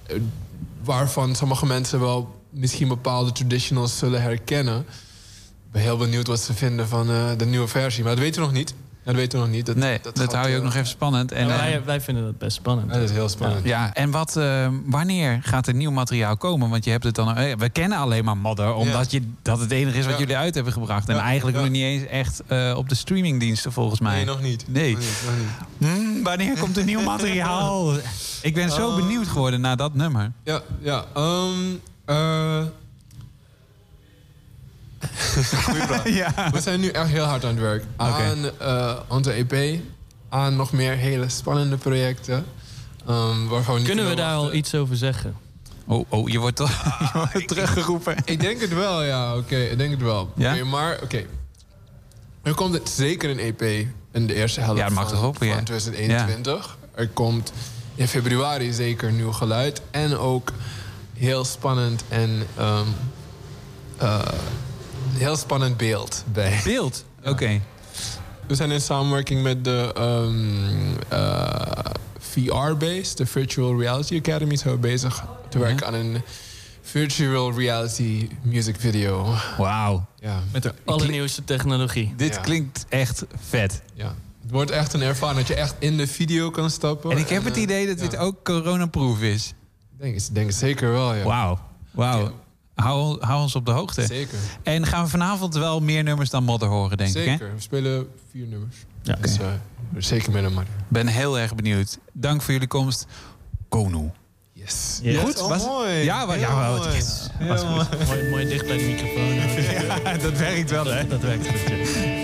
eh, 0.04 0.16
waarvan 0.84 1.36
sommige 1.36 1.66
mensen 1.66 2.00
wel 2.00 2.42
misschien 2.50 2.88
bepaalde 2.88 3.32
traditionals 3.32 3.98
zullen 3.98 4.22
herkennen. 4.22 4.80
Ik 4.80 5.72
ben 5.72 5.82
heel 5.82 5.98
benieuwd 5.98 6.28
wat 6.28 6.40
ze 6.40 6.54
vinden 6.54 6.88
van 6.88 7.10
eh, 7.10 7.30
de 7.38 7.46
nieuwe 7.46 7.68
versie. 7.68 8.04
Maar 8.04 8.16
dat 8.16 8.24
weten 8.24 8.42
we 8.42 8.48
nog 8.48 8.56
niet. 8.56 8.74
Dat 9.08 9.16
weten 9.16 9.40
we 9.40 9.46
nog 9.46 9.56
niet. 9.56 9.66
Dat, 9.66 9.76
nee, 9.76 10.00
dat, 10.02 10.20
gaat, 10.20 10.34
hou 10.34 10.48
je 10.50 10.54
ook 10.54 10.60
eh, 10.60 10.66
nog 10.66 10.76
even 10.76 10.88
spannend. 10.88 11.32
En, 11.32 11.48
Ja, 11.48 11.54
eh, 11.54 11.60
wij, 11.60 11.84
wij 11.86 12.02
vinden 12.02 12.24
dat 12.24 12.38
best 12.38 12.56
spannend. 12.56 12.94
Dat 12.94 13.02
is 13.02 13.12
heel 13.12 13.30
spannend. 13.30 13.66
Ja, 13.66 13.94
en 13.94 14.12
wat, 14.12 14.36
eh, 14.36 14.68
wanneer 14.86 15.40
gaat 15.44 15.68
er 15.68 15.74
nieuw 15.74 15.92
materiaal 15.92 16.38
komen? 16.38 16.70
Want 16.70 16.84
je 16.86 16.92
hebt 16.92 17.04
het 17.04 17.16
dan. 17.16 17.36
eh, 17.38 17.56
we 17.58 17.70
kennen 17.70 17.98
alleen 17.98 18.26
maar 18.26 18.38
Modder, 18.38 18.74
omdat 18.74 19.12
je, 19.12 19.22
dat 19.42 19.60
het 19.60 19.72
enige 19.72 19.98
is 19.98 20.04
wat 20.06 20.14
Ja. 20.14 20.20
jullie 20.20 20.38
uit 20.38 20.56
hebben 20.56 20.74
gebracht. 20.74 21.10
En 21.10 21.16
Ja, 21.16 21.22
eigenlijk 21.22 21.58
ja. 21.58 21.64
nog 21.64 21.72
niet 21.72 21.82
eens 21.84 22.06
echt 22.06 22.42
eh, 22.48 22.74
op 22.78 22.90
de 22.90 22.96
streamingdiensten, 22.96 23.72
volgens 23.72 24.00
mij. 24.00 24.16
Nee, 24.16 24.26
nog 24.26 24.42
niet. 24.42 24.66
Nee. 24.68 24.92
Nog 24.92 25.00
niet, 25.02 25.22
nog 25.26 25.36
niet. 25.38 25.90
Hmm, 25.90 26.24
wanneer 26.24 26.58
komt 26.60 26.78
er 26.78 26.84
nieuw 26.84 27.02
materiaal? 27.14 27.94
Ik 28.42 28.54
ben 28.54 28.72
zo 28.72 28.90
Eh, 28.90 28.96
benieuwd 28.96 29.28
geworden 29.28 29.62
naar 29.62 29.78
dat 29.78 29.94
nummer. 29.94 30.32
Ja, 30.44 30.62
ja. 30.82 31.06
ehm, 31.14 31.50
eh, 32.06 32.16
vraag. 32.16 32.66
Ja. 36.06 36.50
We 36.52 36.62
zijn 36.62 36.80
nu 36.80 36.88
echt 36.90 37.10
heel 37.10 37.24
hard 37.24 37.44
aan 37.44 37.50
het 37.50 37.60
werk. 37.60 37.84
Aan 37.96 38.60
eh, 38.60 38.94
onze 39.08 39.32
EP. 39.32 39.80
Aan 40.30 40.56
nog 40.56 40.72
meer 40.72 40.94
hele 40.94 41.30
spannende 41.30 41.78
projecten. 41.78 42.46
ehm, 43.08 43.46
waarvan 43.48 43.74
we 43.74 43.80
niet 43.80 43.90
Kunnen 43.90 44.10
we 44.10 44.16
daar 44.16 44.34
al 44.36 44.54
iets 44.54 44.76
over 44.76 44.98
zeggen? 44.98 45.36
Oh, 45.86 46.06
oh 46.10 46.30
je 46.30 46.40
wordt, 46.40 46.56
toch- 46.56 46.84
je 47.00 47.10
wordt 47.14 47.48
teruggeroepen. 47.48 48.16
Ik 48.26 48.40
denk 48.40 48.62
het 48.62 48.74
wel, 48.74 49.04
ja. 49.04 49.36
Oké, 49.38 49.56
ik 49.58 49.78
denk 49.78 49.92
het 49.92 50.02
wel. 50.02 50.32
Ja? 50.36 50.54
Oké, 50.54 50.64
maar 50.64 51.00
oké. 51.04 51.24
Er 52.42 52.54
komt 52.54 52.74
het 52.74 52.90
zeker 52.90 53.30
een 53.30 53.40
EP 53.40 53.62
in 54.12 54.28
de 54.28 54.34
eerste 54.34 54.60
helft 54.62 54.78
Ja, 54.80 54.86
dat 54.86 54.94
mag 54.94 55.04
van, 55.04 55.14
toch 55.14 55.22
hopen, 55.22 55.48
ja. 55.48 55.54
van 55.56 55.64
2021. 55.64 56.78
Er 56.96 57.08
komt 57.08 57.52
in 57.96 58.08
februari 58.08 58.74
zeker 58.74 59.12
nieuw 59.12 59.32
geluid. 59.32 59.82
En 59.92 60.18
ook 60.18 60.52
heel 61.14 61.46
spannend 61.46 62.04
en 62.10 62.48
ehm, 62.58 62.86
eh, 63.98 64.20
heel 65.18 65.36
spannend 65.36 65.78
beeld 65.78 66.24
bij. 66.32 66.60
Beeld? 66.64 67.06
Oké. 67.26 67.62
We 68.48 68.56
zijn 68.56 68.72
in 68.72 68.82
samenwerking 68.82 69.44
met 69.44 69.64
de 69.64 69.92
ehm, 69.96 70.96
eh, 71.08 71.92
VR-base, 72.20 73.16
de 73.16 73.26
Virtual 73.26 73.80
Reality 73.80 74.18
Academy, 74.18 74.56
zijn 74.56 74.74
we 74.74 74.80
bezig 74.80 75.26
te 75.50 75.60
werken 75.60 75.88
aan 75.88 75.94
een 75.94 76.22
virtual 76.82 77.54
reality 77.54 78.30
music 78.42 78.76
video. 78.80 79.34
Wauw. 79.58 80.06
Ja. 80.20 80.40
Met 80.52 80.64
de 80.64 80.74
allernieuwste 80.86 81.44
technologie. 81.44 82.14
Dit 82.18 82.36
Ja. 82.36 82.42
klinkt 82.42 82.86
echt 82.90 83.24
vet. 83.48 83.82
Ja. 83.94 84.16
Het 84.42 84.52
wordt 84.52 84.72
echt 84.72 84.94
een 84.94 85.02
ervaring 85.02 85.38
dat 85.40 85.48
je 85.48 85.56
echt 85.56 85.76
in 85.80 85.98
de 85.98 86.08
video 86.08 86.50
kan 86.50 86.70
stappen. 86.70 87.12
En 87.12 87.18
ik 87.18 87.30
heb 87.30 87.44
het 87.44 87.56
eh, 87.56 87.62
idee 87.62 87.88
dat 87.88 87.98
dit 88.00 88.18
ook 88.18 88.44
coronaproof 88.44 89.22
is. 89.22 89.48
Ik 89.94 90.00
denk, 90.04 90.16
het- 90.16 90.30
denk 90.34 90.48
het 90.48 90.56
zeker 90.56 90.92
wel, 90.92 91.14
ja. 91.14 91.24
Wauw. 91.24 91.60
Wauw. 91.92 92.32
Hou, 92.84 93.18
hou 93.26 93.42
ons 93.42 93.56
op 93.56 93.66
de 93.66 93.72
hoogte. 93.72 94.06
Zeker. 94.06 94.38
En 94.64 94.86
gaan 94.86 95.04
we 95.04 95.10
vanavond 95.10 95.56
wel 95.56 95.80
meer 95.80 96.04
nummers 96.04 96.30
dan 96.30 96.44
Modder 96.44 96.68
horen, 96.70 96.98
denk 96.98 97.10
ik. 97.16 97.24
Zeker. 97.24 97.52
We 97.56 97.62
spelen 97.62 98.08
vier 98.32 98.48
nummers. 98.48 98.76
Ja. 99.04 99.16
Dus 99.22 99.38
eh, 99.40 99.48
zeker 99.98 100.32
met 100.32 100.44
een 100.44 100.54
maar. 100.54 100.66
Ben 100.88 101.08
heel 101.08 101.40
erg 101.40 101.56
benieuwd. 101.56 101.98
Dank 102.14 102.42
voor 102.42 102.54
jullie 102.54 102.68
komst. 102.68 103.06
Konu. 103.70 104.12
Yes. 104.54 105.00
Yes. 105.02 105.18
Goed? 105.22 105.42
Oh, 105.42 105.50
Was- 105.50 105.66
mooi. 105.66 105.94
Ja, 105.94 106.26
wa- 106.28 106.34
Heel 106.34 106.42
ja 106.42 106.78
mooi. 106.78 106.92
Yes. 106.94 107.28
Was 107.48 107.62
goed. 107.62 108.06
mooi. 108.08 108.30
mooi, 108.30 108.46
dicht 108.48 108.68
bij 108.68 108.78
de 108.78 108.84
microfoon. 108.84 109.36
Ja, 110.04 110.18
dat 110.18 110.38
werkt 110.38 110.70
wel, 110.70 110.86
hè? 110.86 111.08
Dat 111.08 111.22
werkt 111.22 111.48
goed. 111.48 111.60
ja. 111.68 112.17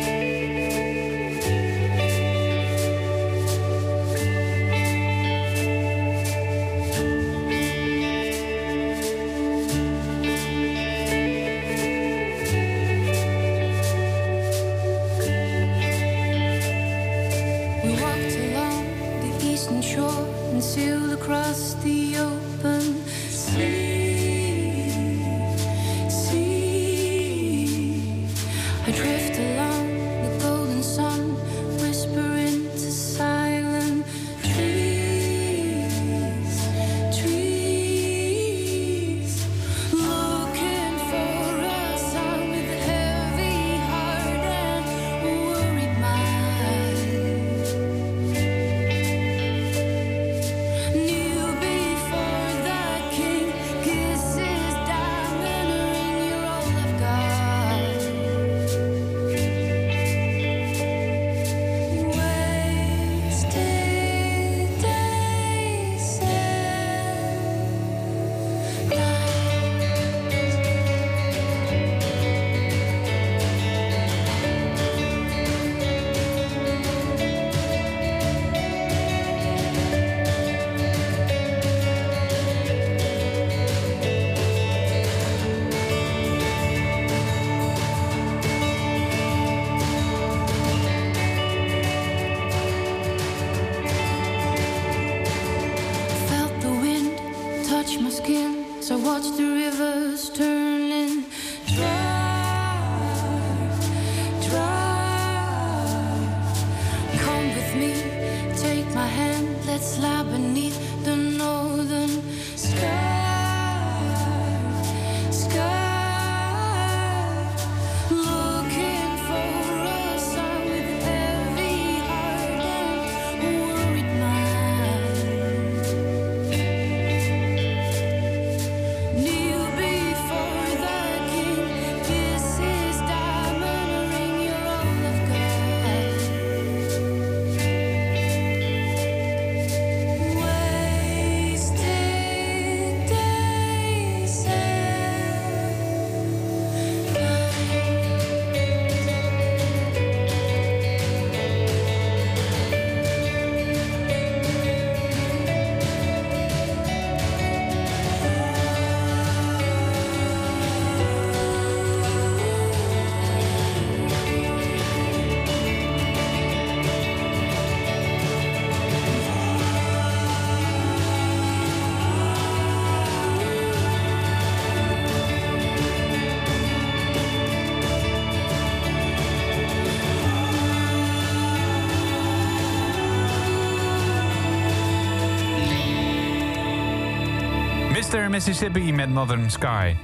Mississippi 188.34 188.94
met 188.94 189.10
Northern 189.10 189.52
Sky. 189.52 189.96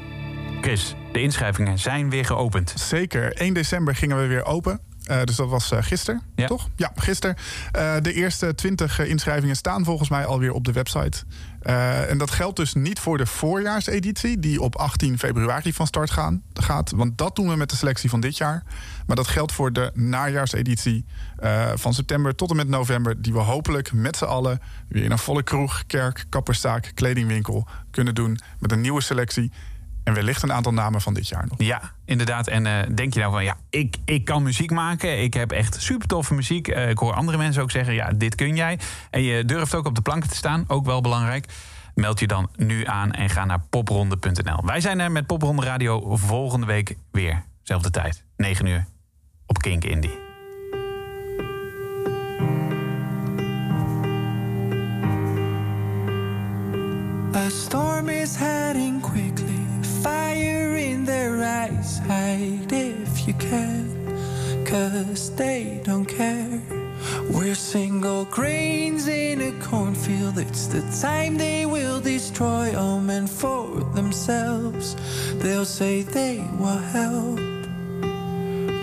Chris, 0.61 0.95
de 1.11 1.21
inschrijvingen 1.21 1.79
zijn 1.79 2.09
weer 2.09 2.25
geopend. 2.25 2.73
Zeker. 2.75 3.33
1 3.33 3.53
december 3.53 3.95
gingen 3.95 4.17
we 4.17 4.27
weer 4.27 4.45
open. 4.45 4.79
Eh, 5.03 5.23
dus 5.23 5.35
dat 5.35 5.49
was 5.49 5.71
eh, 5.71 5.83
gisteren, 5.83 6.21
toch? 6.47 6.69
Ja, 6.75 6.91
gisteren. 6.95 7.35
Eh, 7.71 7.95
de 8.01 8.13
eerste 8.13 8.55
20 8.55 8.99
inschrijvingen 8.99 9.55
staan 9.55 9.85
volgens 9.85 10.09
mij 10.09 10.25
alweer 10.25 10.51
op 10.51 10.63
de 10.63 10.71
website. 10.71 11.23
En 12.09 12.17
dat 12.17 12.31
geldt 12.31 12.55
dus 12.55 12.73
niet 12.73 12.99
voor 12.99 13.17
de 13.17 13.25
voorjaarseditie, 13.25 14.39
die 14.39 14.61
op 14.61 14.75
18 14.75 15.19
februari 15.19 15.73
van 15.73 15.87
start 15.87 16.11
gaan, 16.11 16.43
gaat. 16.69 16.91
Want 16.91 17.17
dat 17.17 17.35
doen 17.35 17.49
we 17.49 17.55
met 17.55 17.69
de 17.69 17.75
selectie 17.75 18.09
van 18.09 18.19
dit 18.19 18.37
jaar. 18.37 18.63
Maar 19.07 19.15
dat 19.15 19.27
geldt 19.27 19.51
voor 19.51 19.73
de 19.73 19.91
najaarseditie 19.93 21.05
eh, 21.37 21.67
van 21.75 21.93
september 21.93 22.35
tot 22.35 22.49
en 22.49 22.55
met 22.55 22.67
november, 22.67 23.21
die 23.21 23.33
we 23.33 23.39
hopelijk 23.39 23.93
met 23.93 24.17
z'n 24.17 24.25
allen 24.25 24.59
weer 24.87 25.03
in 25.03 25.11
een 25.11 25.19
volle 25.19 25.43
kroeg, 25.43 25.83
kerk, 25.87 26.25
kapperszaak, 26.29 26.91
kledingwinkel 26.93 27.67
kunnen 27.91 28.15
doen. 28.15 28.39
Met 28.59 28.71
een 28.71 28.81
nieuwe 28.81 29.01
selectie. 29.01 29.51
En 30.03 30.13
wellicht 30.13 30.43
een 30.43 30.53
aantal 30.53 30.73
namen 30.73 31.01
van 31.01 31.13
dit 31.13 31.27
jaar 31.27 31.45
nog. 31.47 31.57
Ja, 31.61 31.81
inderdaad. 32.05 32.47
En 32.47 32.65
eh, 32.65 32.95
denk 32.95 33.13
je 33.13 33.19
nou 33.19 33.31
van, 33.31 33.43
ja, 33.43 33.57
ik, 33.69 33.95
ik 34.05 34.25
kan 34.25 34.43
muziek 34.43 34.71
maken. 34.71 35.21
Ik 35.23 35.33
heb 35.33 35.51
echt 35.51 35.81
super 35.81 36.07
toffe 36.07 36.33
muziek. 36.33 36.67
Eh, 36.67 36.89
ik 36.89 36.97
hoor 36.97 37.13
andere 37.13 37.37
mensen 37.37 37.61
ook 37.61 37.71
zeggen, 37.71 37.93
ja, 37.93 38.11
dit 38.15 38.35
kun 38.35 38.55
jij. 38.55 38.79
En 39.09 39.21
je 39.21 39.45
durft 39.45 39.75
ook 39.75 39.85
op 39.85 39.95
de 39.95 40.01
planken 40.01 40.29
te 40.29 40.35
staan, 40.35 40.63
ook 40.67 40.85
wel 40.85 41.01
belangrijk. 41.01 41.45
Meld 41.99 42.19
je 42.19 42.27
dan 42.27 42.49
nu 42.55 42.85
aan 42.85 43.11
en 43.11 43.29
ga 43.29 43.45
naar 43.45 43.59
popronde.nl. 43.69 44.65
Wij 44.65 44.79
zijn 44.79 44.99
er 44.99 45.11
met 45.11 45.25
Popronde 45.25 45.63
Radio 45.65 46.15
volgende 46.15 46.65
week 46.65 46.95
weer. 47.11 47.43
Zelfde 47.61 47.89
tijd, 47.89 48.23
9 48.37 48.65
uur, 48.65 48.85
op 49.45 49.57
Kink 49.57 49.83
Indie. 49.83 50.17
A 57.35 57.49
storm 57.49 58.09
is 58.09 58.35
heading 58.35 59.01
quickly, 59.01 59.67
fire 60.01 60.81
in 60.81 61.05
their 61.05 61.41
eyes. 61.41 61.99
Hide 62.07 62.75
if 62.75 63.19
you 63.19 63.35
can, 63.37 63.89
cause 64.63 65.35
they 65.35 65.79
don't 65.83 66.15
care. 66.15 66.78
We're 67.31 67.53
single 67.53 68.25
grains 68.25 69.07
in 69.07 69.39
a 69.41 69.51
cornfield. 69.63 70.39
It's 70.39 70.65
the 70.65 70.81
time 70.99 71.37
they 71.37 71.65
will 71.65 72.01
destroy 72.01 72.75
all 72.75 72.99
men 72.99 73.27
for 73.27 73.67
themselves. 73.93 74.95
They'll 75.35 75.63
say 75.63 76.01
they 76.01 76.43
will 76.57 76.83
help. 76.97 77.37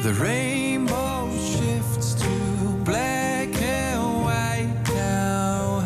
The 0.05 0.16
rainbow 0.20 1.28
shifts 1.36 2.14
to 2.14 2.28
black 2.84 3.49
and 3.61 4.22
white 4.24 4.82
now. 4.94 5.82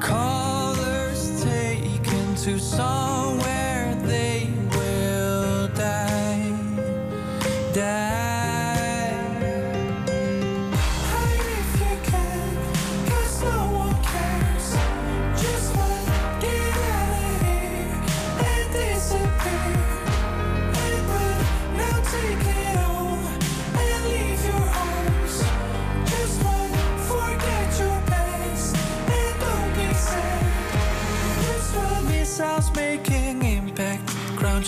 Colors 0.00 1.42
taken 1.42 2.36
to 2.36 2.60
somewhere 2.60 3.25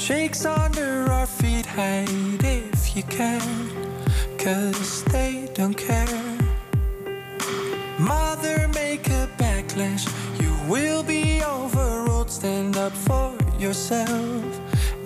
shakes 0.09 0.47
under 0.47 1.13
our 1.13 1.27
feet. 1.27 1.67
Hide 1.67 2.43
if 2.43 2.97
you 2.97 3.03
can, 3.03 3.43
cause 4.39 5.05
they 5.13 5.51
don't 5.53 5.77
care. 5.77 6.39
Mother, 7.99 8.69
make 8.69 9.07
a 9.09 9.29
backlash. 9.37 10.05
You 10.41 10.53
will 10.73 11.03
be 11.03 11.43
overruled. 11.43 12.31
Stand 12.31 12.79
up 12.79 12.95
for 13.07 13.37
yourself, 13.59 14.49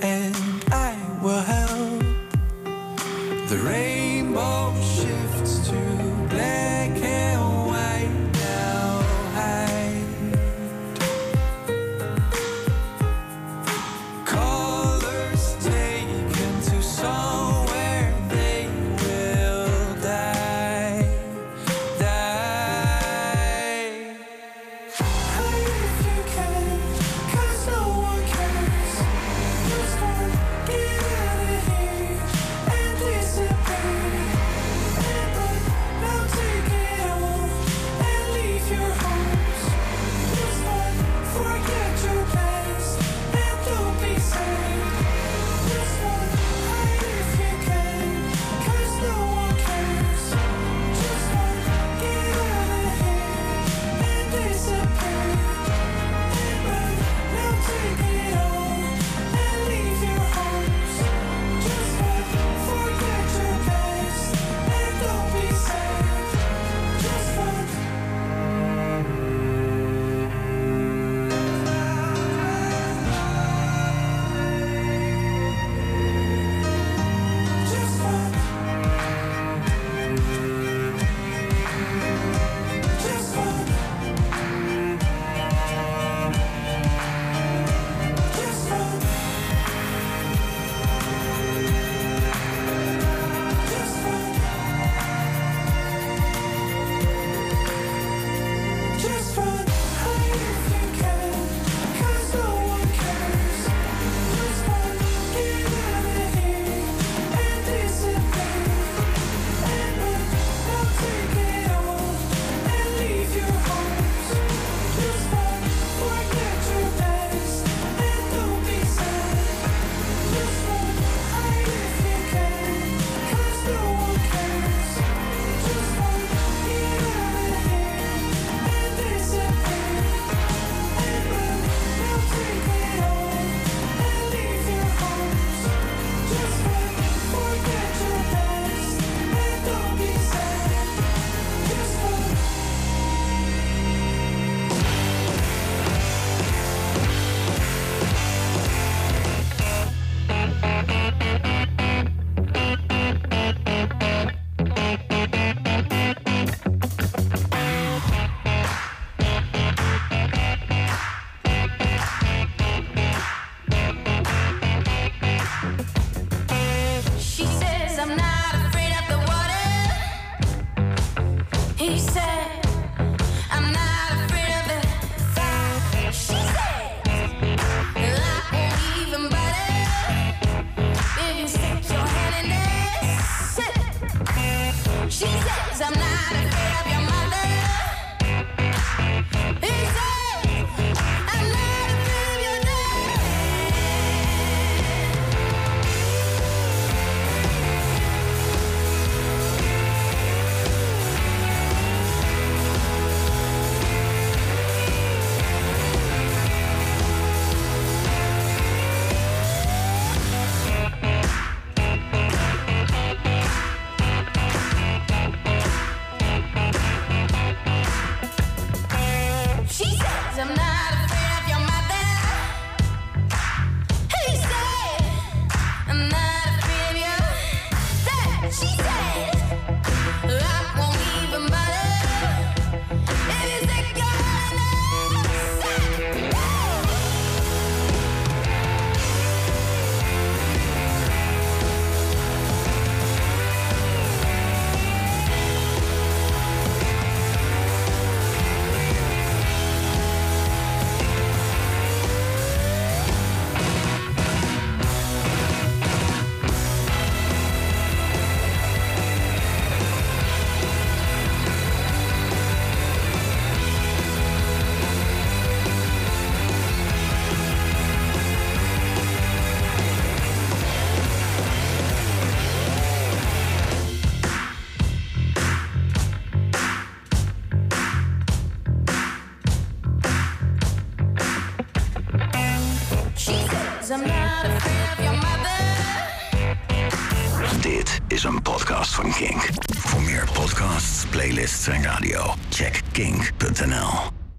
and 0.03 0.37
I 0.71 0.95
will 1.21 1.45
help. 1.57 2.05
The 3.51 3.59
rainbow 3.59 4.02